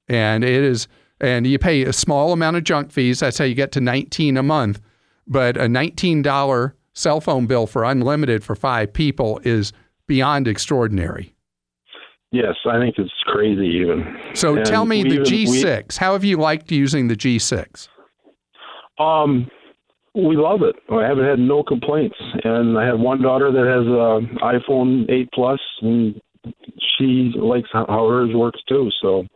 and 0.08 0.44
it 0.44 0.62
is 0.62 0.88
and 1.20 1.46
you 1.46 1.58
pay 1.58 1.82
a 1.82 1.92
small 1.92 2.32
amount 2.32 2.56
of 2.56 2.64
junk 2.64 2.90
fees. 2.90 3.20
That's 3.20 3.38
how 3.38 3.44
you 3.44 3.54
get 3.54 3.72
to 3.72 3.80
19 3.80 4.37
a 4.37 4.42
month. 4.42 4.80
But 5.26 5.56
a 5.56 5.62
$19 5.62 6.72
cell 6.92 7.20
phone 7.20 7.46
bill 7.46 7.66
for 7.66 7.84
unlimited 7.84 8.44
for 8.44 8.54
five 8.54 8.92
people 8.92 9.40
is 9.44 9.72
beyond 10.06 10.48
extraordinary. 10.48 11.34
Yes, 12.35 12.57
I 12.66 12.81
think 12.81 12.97
it's 12.99 13.12
crazy 13.27 13.68
even. 13.81 14.18
So 14.35 14.57
And 14.57 14.66
tell 14.66 14.87
me 14.87 15.05
the 15.05 15.23
even- 15.23 15.25
G6. 15.25 15.99
How 15.99 16.14
have 16.14 16.25
you 16.25 16.37
liked 16.37 16.73
using 16.73 17.07
the 17.07 17.14
G6? 17.14 17.88
Um, 18.99 19.49
we 20.16 20.37
love 20.37 20.62
it. 20.62 20.75
I 20.90 21.05
haven't 21.07 21.27
had 21.27 21.38
no 21.38 21.62
complaints, 21.62 22.16
and 22.42 22.77
I 22.77 22.87
have 22.87 22.99
one 22.99 23.23
daughter 23.23 23.53
that 23.53 23.66
has 23.66 23.87
an 23.87 24.38
iPhone 24.42 25.09
8 25.09 25.29
Plus, 25.33 25.61
and 25.83 26.20
she 26.99 27.33
likes 27.37 27.68
how 27.73 27.87
how 27.88 28.09
hers 28.09 28.35
works 28.35 28.61
too. 28.68 28.90
So 29.01 29.27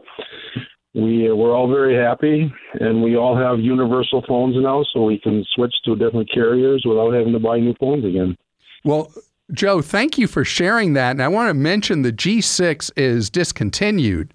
we 0.94 1.30
we're 1.30 1.54
all 1.54 1.68
very 1.68 1.94
happy, 1.94 2.52
and 2.80 3.00
we 3.00 3.16
all 3.16 3.36
have 3.36 3.60
universal 3.60 4.22
phones 4.26 4.56
now, 4.56 4.82
so 4.92 5.04
we 5.04 5.18
can 5.20 5.44
switch 5.54 5.74
to 5.84 5.94
different 5.94 6.32
carriers 6.32 6.82
without 6.84 7.12
having 7.12 7.32
to 7.32 7.38
buy 7.38 7.60
new 7.60 7.74
phones 7.78 8.04
again. 8.04 8.36
Well, 8.84 9.12
Joe, 9.52 9.80
thank 9.80 10.18
you 10.18 10.26
for 10.26 10.44
sharing 10.44 10.92
that. 10.92 11.12
And 11.12 11.22
I 11.22 11.28
want 11.28 11.48
to 11.48 11.54
mention 11.54 12.02
the 12.02 12.12
G6 12.12 12.90
is 12.96 13.30
discontinued. 13.30 14.34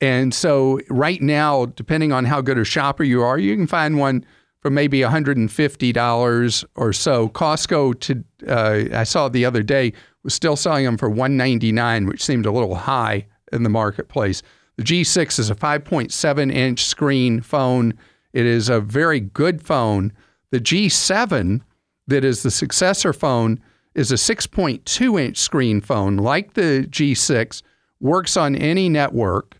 And 0.00 0.32
so 0.34 0.80
right 0.88 1.20
now, 1.20 1.66
depending 1.66 2.12
on 2.12 2.24
how 2.24 2.40
good 2.40 2.58
a 2.58 2.64
shopper 2.64 3.04
you 3.04 3.22
are, 3.22 3.38
you 3.38 3.54
can 3.54 3.66
find 3.66 3.98
one 3.98 4.24
for 4.60 4.70
maybe 4.70 5.00
$150 5.00 6.64
or 6.74 6.92
so. 6.92 7.28
Costco 7.28 8.00
to 8.00 8.24
uh, 8.48 8.98
I 8.98 9.04
saw 9.04 9.28
the 9.28 9.44
other 9.44 9.62
day 9.62 9.92
was 10.22 10.34
still 10.34 10.56
selling 10.56 10.84
them 10.84 10.96
for 10.96 11.08
199, 11.08 12.06
which 12.06 12.24
seemed 12.24 12.46
a 12.46 12.50
little 12.50 12.74
high 12.74 13.26
in 13.52 13.62
the 13.62 13.68
marketplace. 13.68 14.42
The 14.76 14.82
G6 14.82 15.38
is 15.38 15.50
a 15.50 15.54
5.7 15.54 16.52
inch 16.52 16.84
screen 16.84 17.40
phone. 17.40 17.94
It 18.32 18.44
is 18.44 18.68
a 18.68 18.80
very 18.80 19.20
good 19.20 19.62
phone. 19.62 20.12
The 20.50 20.60
G7, 20.60 21.60
that 22.08 22.24
is 22.24 22.42
the 22.42 22.50
successor 22.50 23.12
phone, 23.12 23.60
is 23.96 24.12
a 24.12 24.14
6.2 24.14 25.20
inch 25.20 25.38
screen 25.38 25.80
phone 25.80 26.18
like 26.18 26.52
the 26.52 26.86
G6, 26.88 27.62
works 27.98 28.36
on 28.36 28.54
any 28.54 28.88
network, 28.88 29.58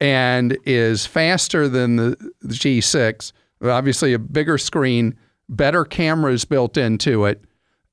and 0.00 0.58
is 0.66 1.06
faster 1.06 1.68
than 1.68 1.96
the, 1.96 2.32
the 2.42 2.54
G6. 2.54 3.32
Obviously, 3.62 4.12
a 4.12 4.18
bigger 4.18 4.58
screen, 4.58 5.16
better 5.48 5.84
cameras 5.84 6.44
built 6.44 6.76
into 6.76 7.24
it. 7.24 7.44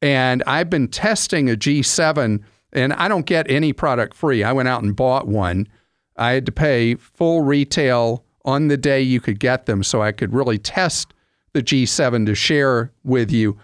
And 0.01 0.43
I've 0.47 0.69
been 0.69 0.87
testing 0.87 1.49
a 1.49 1.55
G7, 1.55 2.43
and 2.73 2.93
I 2.93 3.07
don't 3.07 3.27
get 3.27 3.49
any 3.49 3.71
product 3.71 4.15
free. 4.15 4.43
I 4.43 4.51
went 4.51 4.67
out 4.67 4.83
and 4.83 4.95
bought 4.95 5.27
one. 5.27 5.67
I 6.17 6.31
had 6.31 6.45
to 6.47 6.51
pay 6.51 6.95
full 6.95 7.41
retail 7.41 8.25
on 8.45 8.67
the 8.67 8.77
day 8.77 8.99
you 8.99 9.21
could 9.21 9.39
get 9.39 9.67
them 9.67 9.83
so 9.83 10.01
I 10.01 10.11
could 10.11 10.33
really 10.33 10.57
test 10.57 11.13
the 11.53 11.61
G7 11.61 12.25
to 12.25 12.35
share 12.35 12.91
with 13.03 13.31
you. 13.31 13.57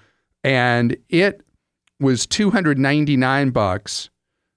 And 0.43 0.95
it 1.09 1.41
was 1.99 2.25
299 2.25 3.49
bucks. 3.51 4.09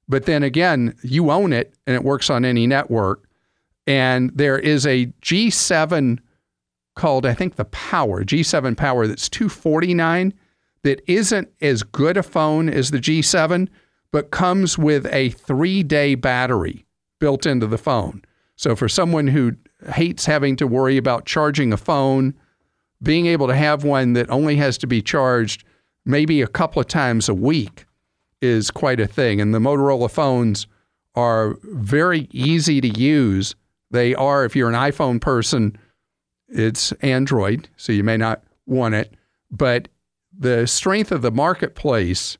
But 0.08 0.26
then 0.26 0.42
again, 0.42 0.94
you 1.02 1.30
own 1.30 1.52
it 1.52 1.74
and 1.86 1.94
it 1.94 2.04
works 2.04 2.30
on 2.30 2.44
any 2.44 2.66
network. 2.66 3.28
And 3.86 4.30
there 4.34 4.58
is 4.58 4.86
a 4.86 5.06
G7 5.22 6.18
called, 6.94 7.26
I 7.26 7.34
think, 7.34 7.56
the 7.56 7.64
Power, 7.66 8.24
G7 8.24 8.76
Power, 8.76 9.06
that's 9.06 9.28
249 9.28 10.34
that 10.84 11.00
isn't 11.06 11.48
as 11.60 11.82
good 11.82 12.16
a 12.16 12.22
phone 12.22 12.68
as 12.68 12.90
the 12.90 12.98
G7, 12.98 13.68
but 14.10 14.30
comes 14.30 14.76
with 14.76 15.06
a 15.06 15.30
three 15.30 15.82
day 15.82 16.14
battery 16.14 16.84
built 17.18 17.46
into 17.46 17.66
the 17.66 17.78
phone. 17.78 18.22
So 18.56 18.76
for 18.76 18.88
someone 18.88 19.28
who 19.28 19.56
hates 19.92 20.26
having 20.26 20.56
to 20.56 20.66
worry 20.66 20.96
about 20.96 21.24
charging 21.24 21.72
a 21.72 21.76
phone, 21.76 22.34
being 23.02 23.26
able 23.26 23.46
to 23.48 23.56
have 23.56 23.84
one 23.84 24.12
that 24.12 24.30
only 24.30 24.56
has 24.56 24.78
to 24.78 24.86
be 24.86 25.02
charged 25.02 25.64
maybe 26.04 26.42
a 26.42 26.46
couple 26.46 26.80
of 26.80 26.88
times 26.88 27.28
a 27.28 27.34
week 27.34 27.86
is 28.40 28.70
quite 28.70 29.00
a 29.00 29.06
thing. 29.06 29.40
And 29.40 29.54
the 29.54 29.58
Motorola 29.58 30.10
phones 30.10 30.66
are 31.14 31.56
very 31.62 32.28
easy 32.32 32.80
to 32.80 32.88
use. 32.88 33.54
They 33.90 34.14
are, 34.14 34.44
if 34.44 34.56
you're 34.56 34.68
an 34.68 34.74
iPhone 34.74 35.20
person, 35.20 35.76
it's 36.48 36.92
Android, 37.02 37.68
so 37.76 37.92
you 37.92 38.04
may 38.04 38.16
not 38.16 38.42
want 38.66 38.94
it. 38.94 39.14
But 39.50 39.88
the 40.36 40.66
strength 40.66 41.12
of 41.12 41.22
the 41.22 41.30
marketplace 41.30 42.38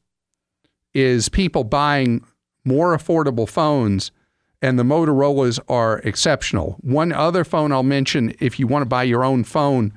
is 0.95 1.29
people 1.29 1.65
buying 1.65 2.25
more 2.65 2.97
affordable 2.97 3.49
phones, 3.49 4.13
and 4.61 4.79
the 4.79 4.85
Motorola's 4.85 5.59
are 5.69 5.99
exceptional. 6.01 6.77
One 6.81 7.13
other 7.13 7.45
phone 7.45 7.73
I'll 7.73 7.83
mention, 7.83 8.35
if 8.41 8.59
you 8.59 8.67
want 8.67 8.83
to 8.83 8.89
buy 8.89 9.03
your 9.03 9.25
own 9.25 9.45
phone, 9.45 9.93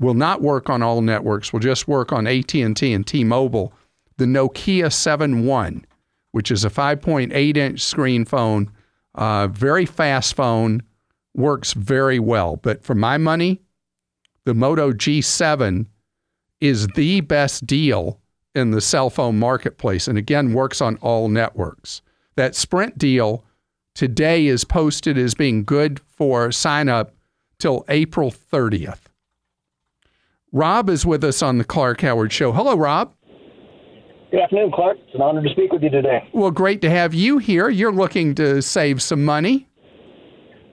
will 0.00 0.14
not 0.14 0.42
work 0.42 0.68
on 0.68 0.82
all 0.82 1.02
networks. 1.02 1.52
Will 1.52 1.60
just 1.60 1.86
work 1.86 2.12
on 2.12 2.26
AT&T 2.26 2.62
and 2.64 3.06
T-Mobile. 3.06 3.72
The 4.16 4.24
Nokia 4.24 4.92
7 4.92 5.46
which 6.32 6.50
is 6.50 6.64
a 6.64 6.70
5.8 6.70 7.56
inch 7.56 7.80
screen 7.80 8.24
phone, 8.24 8.70
uh, 9.14 9.46
very 9.48 9.86
fast 9.86 10.34
phone, 10.34 10.82
works 11.34 11.74
very 11.74 12.18
well. 12.18 12.56
But 12.56 12.82
for 12.82 12.94
my 12.94 13.18
money, 13.18 13.60
the 14.44 14.54
Moto 14.54 14.92
G7 14.92 15.86
is 16.60 16.86
the 16.88 17.20
best 17.20 17.66
deal 17.66 18.20
in 18.54 18.70
the 18.70 18.80
cell 18.80 19.10
phone 19.10 19.38
marketplace 19.38 20.08
and 20.08 20.18
again 20.18 20.52
works 20.52 20.80
on 20.80 20.96
all 20.96 21.28
networks. 21.28 22.02
That 22.36 22.54
Sprint 22.54 22.98
deal 22.98 23.44
today 23.94 24.46
is 24.46 24.64
posted 24.64 25.18
as 25.18 25.34
being 25.34 25.64
good 25.64 26.00
for 26.00 26.50
sign 26.52 26.88
up 26.88 27.14
till 27.58 27.84
April 27.88 28.30
30th. 28.30 29.09
Rob 30.52 30.90
is 30.90 31.06
with 31.06 31.22
us 31.22 31.42
on 31.42 31.58
the 31.58 31.64
Clark 31.64 32.00
Howard 32.00 32.32
Show. 32.32 32.52
Hello, 32.52 32.76
Rob. 32.76 33.14
Good 34.32 34.40
afternoon, 34.40 34.72
Clark. 34.72 34.98
It's 35.06 35.14
an 35.14 35.22
honor 35.22 35.42
to 35.42 35.48
speak 35.50 35.72
with 35.72 35.82
you 35.82 35.90
today. 35.90 36.28
Well, 36.32 36.50
great 36.50 36.80
to 36.82 36.90
have 36.90 37.14
you 37.14 37.38
here. 37.38 37.68
You're 37.68 37.92
looking 37.92 38.34
to 38.36 38.60
save 38.60 39.00
some 39.00 39.24
money. 39.24 39.68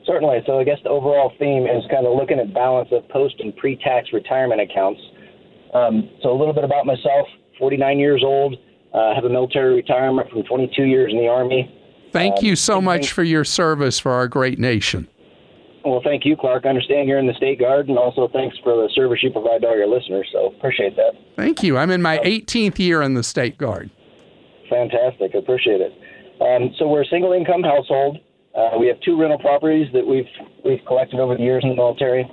Certainly. 0.05 0.39
So, 0.45 0.59
I 0.59 0.63
guess 0.63 0.77
the 0.83 0.89
overall 0.89 1.33
theme 1.37 1.65
is 1.65 1.83
kind 1.91 2.07
of 2.07 2.15
looking 2.15 2.39
at 2.39 2.53
balance 2.53 2.89
of 2.91 3.07
post 3.09 3.35
and 3.39 3.55
pre 3.55 3.75
tax 3.75 4.13
retirement 4.13 4.61
accounts. 4.61 5.01
Um, 5.73 6.09
so, 6.23 6.31
a 6.31 6.37
little 6.37 6.53
bit 6.53 6.63
about 6.63 6.85
myself 6.85 7.27
49 7.59 7.99
years 7.99 8.23
old, 8.23 8.55
uh, 8.93 9.13
have 9.13 9.25
a 9.25 9.29
military 9.29 9.75
retirement 9.75 10.29
from 10.29 10.43
22 10.43 10.83
years 10.83 11.11
in 11.11 11.19
the 11.19 11.27
Army. 11.27 11.71
Thank 12.13 12.37
um, 12.37 12.45
you 12.45 12.55
so 12.55 12.79
much 12.79 13.11
for 13.11 13.23
your 13.23 13.43
service 13.43 13.99
for 13.99 14.11
our 14.11 14.27
great 14.27 14.59
nation. 14.59 15.07
Well, 15.87 16.01
thank 16.03 16.25
you, 16.25 16.35
Clark. 16.35 16.65
I 16.65 16.69
understand 16.69 17.07
you're 17.07 17.17
in 17.17 17.27
the 17.27 17.33
State 17.33 17.59
Guard, 17.59 17.87
and 17.87 17.97
also 17.97 18.27
thanks 18.27 18.57
for 18.61 18.75
the 18.75 18.89
service 18.93 19.23
you 19.23 19.31
provide 19.31 19.61
to 19.61 19.67
all 19.67 19.77
your 19.77 19.87
listeners. 19.87 20.27
So 20.33 20.47
appreciate 20.47 20.97
that. 20.97 21.13
Thank 21.37 21.63
you. 21.63 21.77
I'm 21.77 21.91
in 21.91 22.01
my 22.01 22.17
18th 22.19 22.77
year 22.77 23.01
in 23.01 23.13
the 23.13 23.23
State 23.23 23.57
Guard. 23.57 23.89
Fantastic. 24.69 25.33
Appreciate 25.33 25.79
it. 25.79 25.93
Um, 26.41 26.75
so 26.77 26.89
we're 26.89 27.03
a 27.03 27.05
single 27.05 27.31
income 27.31 27.63
household. 27.63 28.17
Uh, 28.53 28.77
we 28.77 28.87
have 28.87 28.99
two 28.99 29.19
rental 29.19 29.39
properties 29.39 29.87
that 29.93 30.05
we've 30.05 30.27
we've 30.65 30.83
collected 30.85 31.21
over 31.21 31.37
the 31.37 31.43
years 31.43 31.63
in 31.63 31.69
the 31.69 31.75
military. 31.75 32.29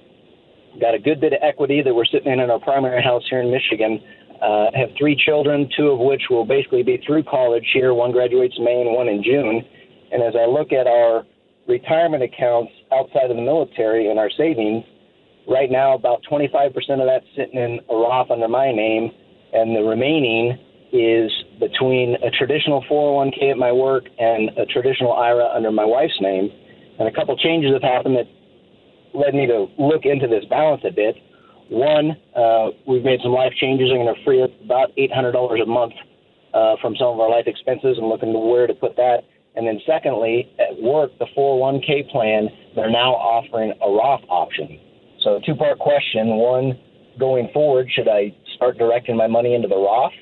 Got 0.80 0.94
a 0.94 0.98
good 0.98 1.20
bit 1.20 1.32
of 1.32 1.38
equity 1.40 1.80
that 1.80 1.94
we're 1.94 2.06
sitting 2.06 2.32
in 2.32 2.40
in 2.40 2.50
our 2.50 2.58
primary 2.58 3.02
house 3.02 3.22
here 3.30 3.40
in 3.40 3.52
Michigan. 3.52 4.02
Uh, 4.42 4.66
have 4.74 4.90
three 4.98 5.14
children, 5.14 5.70
two 5.76 5.88
of 5.90 6.00
which 6.00 6.22
will 6.28 6.44
basically 6.44 6.82
be 6.82 7.00
through 7.06 7.22
college 7.22 7.70
here. 7.72 7.94
One 7.94 8.10
graduates 8.10 8.58
May 8.58 8.80
and 8.80 8.96
one 8.96 9.06
in 9.06 9.22
June. 9.22 9.64
And 10.10 10.22
as 10.22 10.34
I 10.34 10.46
look 10.46 10.72
at 10.72 10.88
our 10.88 11.24
retirement 11.68 12.22
accounts 12.22 12.72
outside 12.92 13.30
of 13.30 13.36
the 13.36 13.42
military 13.42 14.10
and 14.10 14.18
our 14.18 14.30
savings. 14.30 14.84
Right 15.48 15.70
now, 15.70 15.94
about 15.94 16.22
25% 16.30 16.72
of 16.72 17.06
that's 17.06 17.26
sitting 17.36 17.60
in 17.60 17.80
a 17.90 17.94
Roth 17.94 18.30
under 18.30 18.48
my 18.48 18.72
name, 18.72 19.10
and 19.52 19.76
the 19.76 19.82
remaining 19.82 20.58
is 20.92 21.30
between 21.58 22.16
a 22.22 22.30
traditional 22.30 22.82
401k 22.90 23.50
at 23.50 23.58
my 23.58 23.72
work 23.72 24.04
and 24.18 24.50
a 24.56 24.64
traditional 24.66 25.12
IRA 25.12 25.48
under 25.54 25.70
my 25.70 25.84
wife's 25.84 26.20
name. 26.20 26.50
And 26.98 27.08
a 27.08 27.12
couple 27.12 27.36
changes 27.36 27.72
have 27.72 27.82
happened 27.82 28.16
that 28.16 28.28
led 29.12 29.34
me 29.34 29.46
to 29.46 29.66
look 29.78 30.04
into 30.04 30.28
this 30.28 30.44
balance 30.46 30.82
a 30.86 30.92
bit. 30.92 31.16
One, 31.68 32.16
uh, 32.36 32.70
we've 32.86 33.02
made 33.02 33.20
some 33.22 33.32
life 33.32 33.52
changes. 33.60 33.90
I'm 33.90 33.98
going 33.98 34.14
to 34.14 34.24
free 34.24 34.42
up 34.42 34.50
about 34.62 34.94
$800 34.96 35.62
a 35.62 35.66
month 35.66 35.94
uh, 36.54 36.76
from 36.80 36.94
some 36.96 37.08
of 37.08 37.20
our 37.20 37.30
life 37.30 37.46
expenses 37.46 37.98
and 37.98 38.08
looking 38.08 38.32
to 38.32 38.38
where 38.38 38.66
to 38.66 38.74
put 38.74 38.96
that. 38.96 39.24
And 39.56 39.66
then 39.66 39.80
secondly, 39.86 40.52
at 40.58 40.80
work, 40.82 41.16
the 41.18 41.26
401k 41.36 42.10
plan, 42.10 42.48
they're 42.74 42.90
now 42.90 43.14
offering 43.14 43.72
a 43.80 43.88
Roth 43.88 44.22
option. 44.28 44.80
So 45.22 45.40
two 45.46 45.54
part 45.54 45.78
question. 45.78 46.36
One, 46.36 46.78
going 47.18 47.48
forward, 47.52 47.88
should 47.94 48.08
I 48.08 48.34
start 48.56 48.78
directing 48.78 49.16
my 49.16 49.26
money 49.26 49.54
into 49.54 49.68
the 49.68 49.76
Roth? 49.76 50.12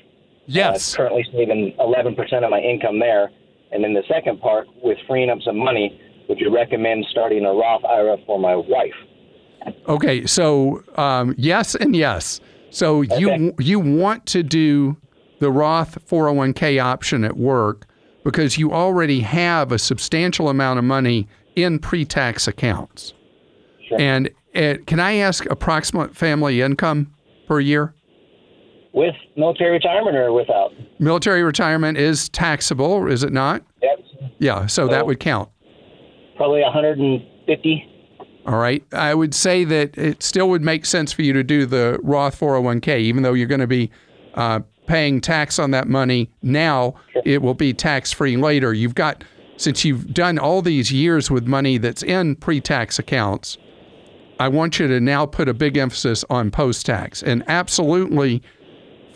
Yes. 0.45 0.93
Uh, 0.93 0.97
currently 0.97 1.25
saving 1.31 1.75
11% 1.79 2.43
of 2.43 2.49
my 2.51 2.59
income 2.59 2.99
there. 2.99 3.31
And 3.71 3.83
then 3.83 3.93
the 3.93 4.03
second 4.07 4.39
part, 4.39 4.67
with 4.83 4.97
freeing 5.07 5.29
up 5.29 5.39
some 5.43 5.57
money, 5.57 5.99
would 6.29 6.39
you 6.39 6.53
recommend 6.53 7.05
starting 7.09 7.43
a 7.45 7.53
Roth 7.53 7.83
IRA 7.85 8.17
for 8.25 8.39
my 8.39 8.55
wife? 8.55 8.93
Okay, 9.87 10.25
so 10.25 10.83
um, 10.95 11.33
yes 11.37 11.73
and 11.75 11.95
yes. 11.95 12.39
So 12.69 12.99
okay. 12.99 13.19
you 13.19 13.53
you 13.59 13.79
want 13.79 14.25
to 14.27 14.43
do 14.43 14.97
the 15.39 15.51
Roth 15.51 15.97
401k 16.07 16.83
option 16.83 17.23
at 17.23 17.37
work 17.37 17.85
because 18.23 18.57
you 18.57 18.71
already 18.71 19.21
have 19.21 19.71
a 19.71 19.79
substantial 19.79 20.49
amount 20.49 20.79
of 20.79 20.85
money 20.85 21.27
in 21.55 21.79
pre 21.79 22.05
tax 22.05 22.47
accounts. 22.47 23.13
Sure. 23.87 23.99
And 23.99 24.29
uh, 24.55 24.75
can 24.85 24.99
I 24.99 25.15
ask 25.15 25.45
approximate 25.47 26.15
family 26.15 26.61
income 26.61 27.13
per 27.47 27.59
year? 27.59 27.93
With 28.93 29.15
military 29.35 29.71
retirement 29.71 30.15
or 30.15 30.31
without? 30.31 30.71
Military 30.99 31.43
retirement 31.43 31.97
is 31.97 32.29
taxable, 32.29 33.07
is 33.07 33.23
it 33.23 33.33
not? 33.33 33.63
Yep. 33.81 33.99
Yeah, 34.39 34.65
so, 34.67 34.85
so 34.85 34.87
that 34.89 35.05
would 35.05 35.19
count. 35.19 35.49
Probably 36.37 36.61
150. 36.61 37.89
All 38.45 38.57
right. 38.57 38.83
I 38.91 39.13
would 39.13 39.33
say 39.33 39.63
that 39.63 39.97
it 39.97 40.21
still 40.21 40.49
would 40.49 40.61
make 40.61 40.85
sense 40.85 41.11
for 41.11 41.21
you 41.21 41.33
to 41.33 41.43
do 41.43 41.65
the 41.65 41.99
Roth 42.03 42.39
401k, 42.39 42.99
even 42.99 43.23
though 43.23 43.33
you're 43.33 43.47
going 43.47 43.61
to 43.61 43.67
be 43.67 43.89
uh, 44.35 44.59
paying 44.87 45.21
tax 45.21 45.59
on 45.59 45.71
that 45.71 45.87
money 45.87 46.29
now, 46.41 46.95
it 47.25 47.41
will 47.41 47.53
be 47.53 47.73
tax 47.73 48.11
free 48.11 48.37
later. 48.37 48.73
You've 48.73 48.95
got, 48.95 49.23
since 49.57 49.85
you've 49.85 50.13
done 50.13 50.37
all 50.37 50.61
these 50.61 50.91
years 50.91 51.31
with 51.31 51.47
money 51.47 51.77
that's 51.77 52.03
in 52.03 52.35
pre 52.35 52.59
tax 52.61 52.99
accounts, 52.99 53.57
I 54.39 54.47
want 54.47 54.79
you 54.79 54.87
to 54.87 54.99
now 54.99 55.25
put 55.25 55.47
a 55.47 55.53
big 55.53 55.77
emphasis 55.77 56.25
on 56.29 56.51
post 56.51 56.85
tax. 56.85 57.23
And 57.23 57.43
absolutely, 57.47 58.41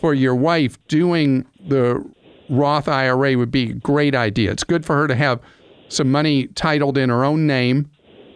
for 0.00 0.14
your 0.14 0.34
wife, 0.34 0.78
doing 0.88 1.44
the 1.66 2.04
Roth 2.48 2.88
IRA 2.88 3.36
would 3.36 3.50
be 3.50 3.70
a 3.70 3.74
great 3.74 4.14
idea. 4.14 4.50
It's 4.50 4.64
good 4.64 4.86
for 4.86 4.96
her 4.96 5.08
to 5.08 5.14
have 5.14 5.40
some 5.88 6.10
money 6.10 6.46
titled 6.48 6.96
in 6.96 7.10
her 7.10 7.24
own 7.24 7.46
name, 7.46 7.90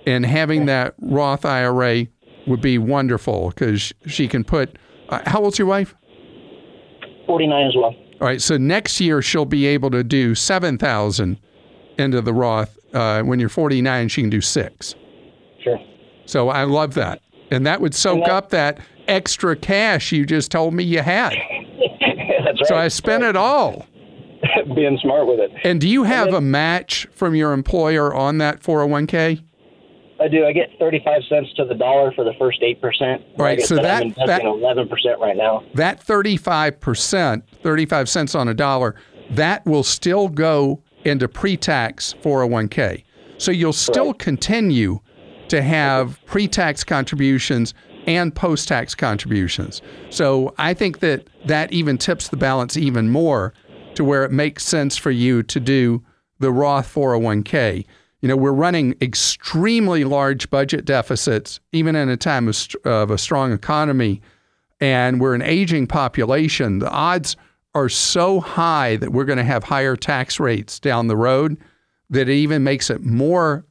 and 0.07 0.27
having 0.27 0.67
that 0.67 0.95
Roth 1.01 1.45
IRA 1.45 2.07
would 2.47 2.61
be 2.61 2.79
wonderful 2.79 3.51
because 3.51 3.93
she 4.07 4.27
can 4.27 4.45
put. 4.45 4.77
Uh, 5.09 5.21
how 5.27 5.43
old's 5.43 5.59
your 5.59 5.69
wife? 5.69 5.95
49 7.27 7.67
as 7.67 7.77
well. 7.77 7.95
All 8.21 8.27
right, 8.29 8.41
so 8.41 8.57
next 8.57 9.01
year 9.01 9.21
she'll 9.21 9.45
be 9.45 9.67
able 9.67 9.91
to 9.91 10.05
do 10.05 10.35
7,000 10.35 11.39
into 11.99 12.21
the 12.21 12.33
Roth. 12.33 12.79
Uh, 12.93 13.23
when 13.23 13.41
you're 13.41 13.49
49, 13.49 14.09
she 14.09 14.21
can 14.21 14.31
do 14.31 14.41
six. 14.41 14.95
Sure. 15.63 15.79
So 16.27 16.51
I 16.51 16.65
love 16.65 16.95
that. 16.95 17.21
And 17.51 17.67
that 17.67 17.81
would 17.81 17.95
soak 17.95 18.25
that, 18.25 18.31
up 18.31 18.51
that 18.51 18.79
extra 19.09 19.57
cash 19.57 20.13
you 20.13 20.25
just 20.25 20.51
told 20.51 20.75
me 20.75 20.85
you 20.85 21.01
had. 21.01 21.33
That's 22.45 22.61
right. 22.61 22.67
So 22.69 22.77
I 22.77 22.89
spent 22.89 23.23
right. 23.23 23.31
it 23.31 23.37
all. 23.37 23.87
Being 24.75 24.99
smart 25.03 25.27
with 25.27 25.41
it. 25.41 25.51
And 25.65 25.81
do 25.81 25.89
you 25.89 26.05
have 26.05 26.27
then, 26.27 26.35
a 26.35 26.41
match 26.41 27.07
from 27.13 27.35
your 27.35 27.53
employer 27.53 28.13
on 28.13 28.39
that 28.39 28.61
401k? 28.61 29.43
I 30.23 30.29
do. 30.29 30.47
I 30.47 30.53
get 30.53 30.71
35 30.79 31.23
cents 31.29 31.53
to 31.57 31.65
the 31.65 31.75
dollar 31.75 32.13
for 32.13 32.25
the 32.25 32.33
first 32.39 32.61
8%. 32.63 33.39
Right. 33.39 33.61
So 33.61 33.77
that, 33.77 34.03
I'm 34.03 34.15
that 34.27 34.43
11% 34.43 35.19
right 35.19 35.37
now. 35.37 35.65
That 35.75 36.05
35%, 36.05 37.43
35 37.63 38.09
cents 38.09 38.35
on 38.35 38.49
a 38.49 38.55
dollar, 38.55 38.95
that 39.31 39.65
will 39.67 39.83
still 39.83 40.29
go 40.29 40.83
into 41.05 41.29
pre-tax 41.29 42.15
401k. 42.23 43.05
So 43.39 43.51
you'll 43.51 43.73
still 43.73 44.15
continue 44.15 45.01
to 45.49 45.63
have 45.63 46.25
pre-tax 46.27 46.85
contributions 46.85 47.75
and 48.07 48.35
post 48.35 48.69
tax 48.69 48.95
contributions. 48.95 49.83
So 50.11 50.55
I 50.59 50.75
think 50.75 51.01
that 51.01 51.29
that 51.47 51.73
even 51.73 51.99
tips 51.99 52.29
the 52.29 52.37
balance 52.37 52.77
even 52.77 53.11
more 53.11 53.53
to 53.95 54.05
where 54.05 54.25
it 54.25 54.33
makes 54.33 54.65
sense 54.65 54.97
for 54.97 55.11
you 55.11 55.43
to 55.43 55.61
do 55.61 56.03
the 56.39 56.53
Roth 56.53 56.93
401k. 56.93 57.85
You 58.23 58.29
know, 58.29 58.37
we're 58.37 58.53
running 58.53 58.95
extremely 59.03 60.05
large 60.05 60.49
budget 60.49 60.85
deficits, 60.85 61.59
even 61.73 61.97
in 61.97 62.09
a 62.09 62.17
time 62.17 62.49
of, 62.49 62.57
of 62.85 63.11
a 63.11 63.19
strong 63.19 63.53
economy, 63.53 64.23
and 64.81 65.21
we're 65.21 65.35
an 65.35 65.43
aging 65.43 65.89
population. 65.89 66.79
The 66.79 66.91
odds 66.91 67.37
are 67.75 67.89
so 67.89 68.41
high 68.41 68.97
that 68.97 69.13
we're 69.13 69.25
going 69.25 69.39
to 69.39 69.45
have 69.45 69.65
higher 69.65 69.97
tax 69.97 70.39
rates 70.39 70.79
down 70.79 71.09
the 71.09 71.17
road 71.17 71.57
that 72.11 72.29
it 72.29 72.35
even 72.35 72.63
makes 72.63 72.91
it 72.91 73.03
more 73.03 73.65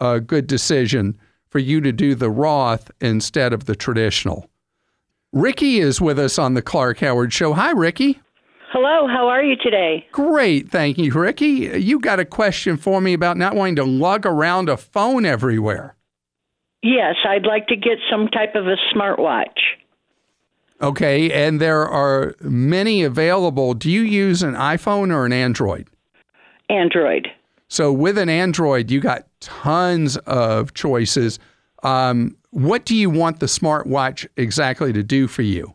a 0.00 0.20
good 0.20 0.46
decision 0.46 1.18
for 1.48 1.58
you 1.58 1.80
to 1.82 1.92
do 1.92 2.14
the 2.14 2.30
Roth 2.30 2.90
instead 3.00 3.52
of 3.52 3.66
the 3.66 3.76
traditional. 3.76 4.48
Ricky 5.32 5.80
is 5.80 6.00
with 6.00 6.18
us 6.18 6.38
on 6.38 6.54
the 6.54 6.62
Clark 6.62 6.98
Howard 7.00 7.32
Show. 7.32 7.52
Hi, 7.52 7.72
Ricky. 7.72 8.20
Hello, 8.72 9.06
how 9.06 9.28
are 9.28 9.44
you 9.44 9.54
today? 9.54 10.06
Great, 10.12 10.70
thank 10.70 10.96
you, 10.96 11.12
Ricky. 11.12 11.70
You 11.78 12.00
got 12.00 12.18
a 12.18 12.24
question 12.24 12.78
for 12.78 13.02
me 13.02 13.12
about 13.12 13.36
not 13.36 13.54
wanting 13.54 13.76
to 13.76 13.84
lug 13.84 14.24
around 14.24 14.70
a 14.70 14.78
phone 14.78 15.26
everywhere. 15.26 15.94
Yes, 16.82 17.16
I'd 17.28 17.44
like 17.44 17.66
to 17.66 17.76
get 17.76 17.98
some 18.10 18.28
type 18.28 18.54
of 18.54 18.66
a 18.68 18.76
smartwatch. 18.94 19.58
Okay, 20.80 21.30
and 21.30 21.60
there 21.60 21.86
are 21.86 22.34
many 22.40 23.02
available. 23.02 23.74
Do 23.74 23.90
you 23.90 24.00
use 24.00 24.42
an 24.42 24.54
iPhone 24.54 25.12
or 25.12 25.26
an 25.26 25.34
Android? 25.34 25.86
Android. 26.70 27.28
So 27.68 27.92
with 27.92 28.16
an 28.16 28.30
Android, 28.30 28.90
you 28.90 29.00
got 29.00 29.26
tons 29.40 30.16
of 30.16 30.72
choices. 30.72 31.38
Um, 31.82 32.38
what 32.52 32.86
do 32.86 32.96
you 32.96 33.10
want 33.10 33.40
the 33.40 33.46
smartwatch 33.46 34.26
exactly 34.38 34.94
to 34.94 35.02
do 35.02 35.28
for 35.28 35.42
you? 35.42 35.74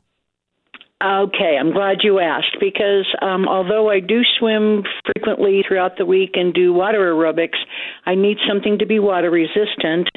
Okay, 1.03 1.57
I'm 1.59 1.73
glad 1.73 1.97
you 2.01 2.17
asked 2.19 2.57
because 2.59 3.05
um, 3.21 3.47
although 3.47 3.87
I 3.87 3.99
do 3.99 4.21
swim 4.39 4.83
frequently 5.05 5.63
throughout 5.67 5.97
the 5.97 6.07
week 6.07 6.31
and 6.33 6.51
do 6.51 6.73
water 6.73 7.13
aerobics, 7.13 7.59
I 8.07 8.15
need 8.15 8.37
something 8.47 8.79
to 8.79 8.85
be 8.87 8.97
water 8.97 9.29
resistant. 9.29 10.09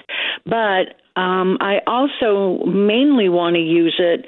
But 0.46 0.96
um, 1.20 1.58
I 1.60 1.80
also 1.86 2.64
mainly 2.64 3.28
want 3.28 3.56
to 3.56 3.60
use 3.60 3.94
it 3.98 4.24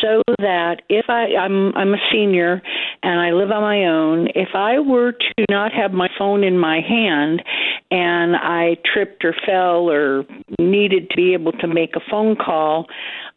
so 0.00 0.22
that 0.38 0.82
if 0.88 1.04
I, 1.10 1.34
I'm 1.36 1.76
I'm 1.76 1.92
a 1.92 2.00
senior 2.10 2.62
and 3.02 3.20
I 3.20 3.30
live 3.30 3.50
on 3.50 3.62
my 3.62 3.84
own, 3.84 4.28
if 4.34 4.50
I 4.54 4.78
were 4.78 5.12
to 5.12 5.44
not 5.48 5.72
have 5.72 5.92
my 5.92 6.08
phone 6.18 6.44
in 6.44 6.58
my 6.58 6.80
hand 6.80 7.42
and 7.90 8.36
I 8.36 8.76
tripped 8.84 9.24
or 9.24 9.34
fell 9.46 9.90
or 9.90 10.24
needed 10.58 11.10
to 11.10 11.16
be 11.16 11.32
able 11.32 11.52
to 11.52 11.66
make 11.66 11.96
a 11.96 12.00
phone 12.10 12.36
call, 12.36 12.86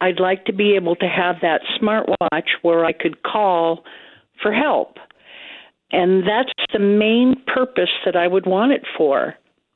I'd 0.01 0.19
like 0.19 0.45
to 0.45 0.53
be 0.53 0.75
able 0.75 0.95
to 0.97 1.07
have 1.07 1.37
that 1.41 1.61
smartwatch 1.79 2.49
where 2.61 2.83
I 2.83 2.91
could 2.91 3.23
call 3.23 3.83
for 4.41 4.53
help. 4.53 4.97
And 5.91 6.27
that's 6.27 6.51
the 6.73 6.79
main 6.79 7.41
purpose 7.47 7.91
that 8.03 8.15
I 8.15 8.27
would 8.27 8.45
want 8.45 8.71
it 8.71 8.83
for. 8.97 9.35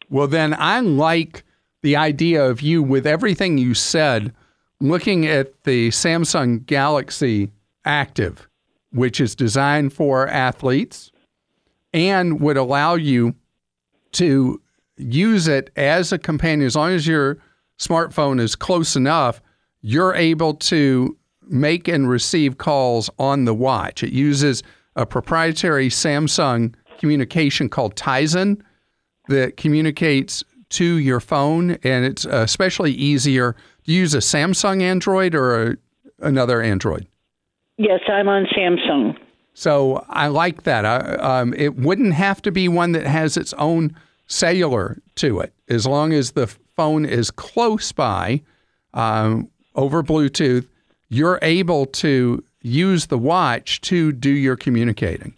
Well, 0.10 0.28
then 0.28 0.54
I 0.58 0.80
like 0.80 1.44
the 1.84 1.96
idea 1.96 2.44
of 2.44 2.62
you, 2.62 2.82
with 2.82 3.06
everything 3.06 3.58
you 3.58 3.74
said, 3.74 4.34
looking 4.82 5.26
at 5.26 5.64
the 5.64 5.90
Samsung 5.90 6.66
Galaxy 6.66 7.52
Active, 7.86 8.47
which 8.92 9.20
is 9.20 9.36
designed 9.36 9.94
for 9.94 10.28
athletes 10.28 11.12
and 11.94 12.40
would 12.40 12.58
allow 12.58 12.96
you 12.96 13.36
to 14.14 14.62
use 14.98 15.48
it 15.48 15.70
as 15.76 16.12
a 16.12 16.18
companion. 16.18 16.66
As 16.66 16.76
long 16.76 16.92
as 16.92 17.08
your 17.08 17.38
smartphone 17.80 18.40
is 18.40 18.56
close 18.56 18.96
enough, 18.96 19.42
you're 19.82 20.16
able 20.16 20.54
to 20.56 21.18
make 21.50 21.88
and 21.88 22.10
receive 22.10 22.58
calls 22.58 23.10
on 23.20 23.46
the 23.46 23.54
watch. 23.54 24.04
It 24.04 24.12
uses 24.12 24.64
a 24.96 25.06
proprietary 25.06 25.90
Samsung 25.90 26.74
communication 26.98 27.70
called 27.70 27.96
Tizen 27.96 28.62
that 29.28 29.58
communicates 29.58 30.44
to 30.70 30.98
your 30.98 31.20
phone, 31.20 31.78
and 31.84 32.06
it's 32.06 32.26
especially 32.26 32.92
easier. 32.92 33.56
Do 33.86 33.94
you 33.94 34.00
use 34.00 34.14
a 34.14 34.20
Samsung 34.20 34.82
Android 34.82 35.36
or 35.36 35.64
a, 35.64 35.78
another 36.20 36.62
Android? 36.62 37.08
Yes, 37.78 38.02
I'm 38.08 38.28
on 38.28 38.46
Samsung. 38.46 39.18
So 39.54 40.06
I 40.10 40.28
like 40.28 40.64
that. 40.64 40.86
I, 40.86 40.98
um, 41.16 41.54
it 41.56 41.78
wouldn't 41.78 42.14
have 42.14 42.42
to 42.44 42.52
be 42.52 42.68
one 42.68 42.92
that 42.92 43.06
has 43.06 43.38
its 43.38 43.54
own 43.54 43.96
cellular 44.28 45.02
to 45.16 45.40
it, 45.40 45.54
as 45.70 45.88
long 45.88 46.14
as 46.14 46.32
the 46.32 46.48
phone 46.76 47.06
is 47.06 47.32
close 47.32 47.92
by 47.92 48.42
um, 48.94 49.50
over 49.76 50.04
Bluetooth. 50.04 50.68
You're 51.10 51.40
able 51.42 51.86
to 51.88 52.44
use 52.62 53.08
the 53.08 53.18
watch 53.18 53.82
to 53.82 54.12
do 54.12 54.30
your 54.30 54.56
communicating. 54.56 55.34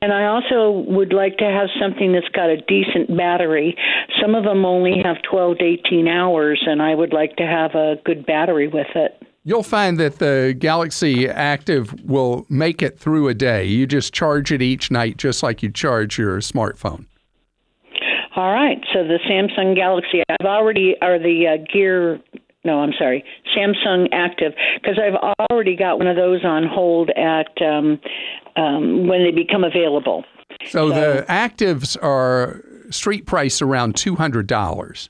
And 0.00 0.12
I 0.12 0.26
also 0.26 0.84
would 0.88 1.12
like 1.12 1.38
to 1.38 1.44
have 1.44 1.68
something 1.80 2.12
that's 2.12 2.28
got 2.28 2.48
a 2.50 2.56
decent 2.62 3.16
battery. 3.16 3.76
Some 4.20 4.34
of 4.34 4.44
them 4.44 4.64
only 4.64 4.94
have 5.04 5.16
12 5.28 5.58
to 5.58 5.64
18 5.64 6.06
hours, 6.06 6.62
and 6.66 6.80
I 6.80 6.94
would 6.94 7.12
like 7.12 7.36
to 7.36 7.46
have 7.46 7.74
a 7.74 7.96
good 8.04 8.24
battery 8.24 8.68
with 8.68 8.86
it. 8.94 9.20
You'll 9.48 9.62
find 9.62 9.98
that 9.98 10.18
the 10.18 10.54
Galaxy 10.58 11.26
Active 11.26 12.04
will 12.04 12.44
make 12.50 12.82
it 12.82 12.98
through 12.98 13.28
a 13.28 13.34
day. 13.34 13.64
You 13.64 13.86
just 13.86 14.12
charge 14.12 14.52
it 14.52 14.60
each 14.60 14.90
night, 14.90 15.16
just 15.16 15.42
like 15.42 15.62
you 15.62 15.70
charge 15.70 16.18
your 16.18 16.36
smartphone. 16.40 17.06
All 18.36 18.52
right. 18.52 18.76
So 18.92 19.04
the 19.04 19.18
Samsung 19.26 19.74
Galaxy, 19.74 20.22
I've 20.28 20.44
already, 20.44 20.96
or 21.00 21.18
the 21.18 21.46
uh, 21.46 21.72
Gear 21.72 22.20
no, 22.66 22.80
I'm 22.80 22.92
sorry, 22.98 23.24
Samsung 23.56 24.08
Active, 24.12 24.52
because 24.74 24.98
I've 24.98 25.14
already 25.50 25.76
got 25.76 25.96
one 25.96 26.08
of 26.08 26.16
those 26.16 26.44
on 26.44 26.66
hold 26.66 27.08
at 27.16 27.50
um, 27.62 27.98
um, 28.56 29.08
when 29.08 29.24
they 29.24 29.30
become 29.30 29.64
available. 29.64 30.24
So, 30.66 30.90
so 30.90 30.94
the 30.94 31.24
actives 31.26 31.96
are 32.02 32.62
street 32.90 33.24
price 33.24 33.62
around 33.62 33.96
two 33.96 34.14
hundred 34.16 34.46
dollars. 34.46 35.08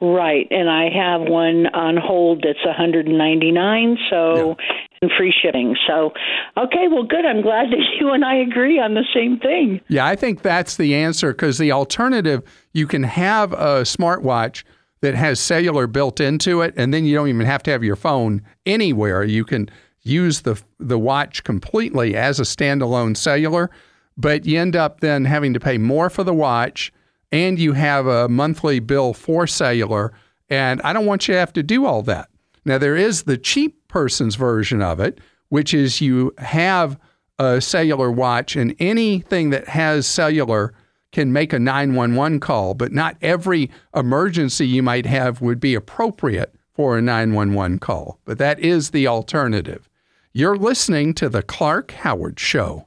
Right, 0.00 0.46
and 0.50 0.70
I 0.70 0.88
have 0.88 1.22
one 1.22 1.66
on 1.74 1.96
hold 1.96 2.42
that's 2.42 2.64
199. 2.64 3.98
So. 4.08 4.56
Yeah. 4.58 4.66
And 5.02 5.10
free 5.16 5.32
shipping. 5.32 5.78
So, 5.86 6.12
okay, 6.58 6.86
well, 6.90 7.04
good. 7.04 7.24
I'm 7.24 7.40
glad 7.40 7.70
that 7.70 7.80
you 7.98 8.10
and 8.10 8.22
I 8.22 8.34
agree 8.34 8.78
on 8.78 8.92
the 8.92 9.04
same 9.14 9.38
thing. 9.38 9.80
Yeah, 9.88 10.04
I 10.04 10.14
think 10.14 10.42
that's 10.42 10.76
the 10.76 10.94
answer 10.94 11.32
because 11.32 11.56
the 11.56 11.72
alternative, 11.72 12.42
you 12.74 12.86
can 12.86 13.04
have 13.04 13.54
a 13.54 13.80
smartwatch 13.84 14.62
that 15.00 15.14
has 15.14 15.40
cellular 15.40 15.86
built 15.86 16.20
into 16.20 16.60
it, 16.60 16.74
and 16.76 16.92
then 16.92 17.04
you 17.04 17.14
don't 17.14 17.28
even 17.28 17.46
have 17.46 17.62
to 17.62 17.70
have 17.70 17.82
your 17.82 17.96
phone 17.96 18.42
anywhere. 18.66 19.24
You 19.24 19.44
can 19.44 19.70
use 20.02 20.42
the 20.42 20.60
the 20.78 20.98
watch 20.98 21.44
completely 21.44 22.16
as 22.16 22.38
a 22.38 22.44
standalone 22.44 23.16
cellular, 23.16 23.70
but 24.16 24.44
you 24.44 24.58
end 24.58 24.76
up 24.76 25.00
then 25.00 25.24
having 25.24 25.54
to 25.54 25.60
pay 25.60 25.78
more 25.78 26.10
for 26.10 26.24
the 26.24 26.34
watch, 26.34 26.92
and 27.32 27.58
you 27.58 27.72
have 27.72 28.06
a 28.06 28.28
monthly 28.28 28.80
bill 28.80 29.12
for 29.12 29.46
cellular. 29.46 30.12
And 30.48 30.80
I 30.82 30.92
don't 30.92 31.06
want 31.06 31.28
you 31.28 31.34
to 31.34 31.40
have 31.40 31.52
to 31.54 31.62
do 31.62 31.86
all 31.86 32.02
that. 32.02 32.28
Now 32.64 32.78
there 32.78 32.96
is 32.96 33.22
the 33.22 33.38
cheap 33.38 33.88
person's 33.88 34.34
version 34.34 34.82
of 34.82 35.00
it, 35.00 35.18
which 35.48 35.72
is 35.74 36.00
you 36.00 36.34
have 36.38 36.98
a 37.38 37.60
cellular 37.60 38.10
watch, 38.10 38.54
and 38.54 38.74
anything 38.78 39.50
that 39.50 39.68
has 39.68 40.06
cellular 40.06 40.74
can 41.12 41.32
make 41.32 41.52
a 41.52 41.58
911 41.58 42.38
call, 42.38 42.74
but 42.74 42.92
not 42.92 43.16
every 43.22 43.70
emergency 43.94 44.66
you 44.66 44.82
might 44.82 45.06
have 45.06 45.40
would 45.40 45.58
be 45.58 45.74
appropriate 45.74 46.54
for 46.74 46.98
a 46.98 47.02
911 47.02 47.78
call. 47.78 48.20
But 48.24 48.38
that 48.38 48.60
is 48.60 48.90
the 48.90 49.06
alternative. 49.06 49.88
You're 50.32 50.56
listening 50.56 51.14
to 51.14 51.28
The 51.28 51.42
Clark 51.42 51.90
Howard 51.92 52.38
Show. 52.38 52.86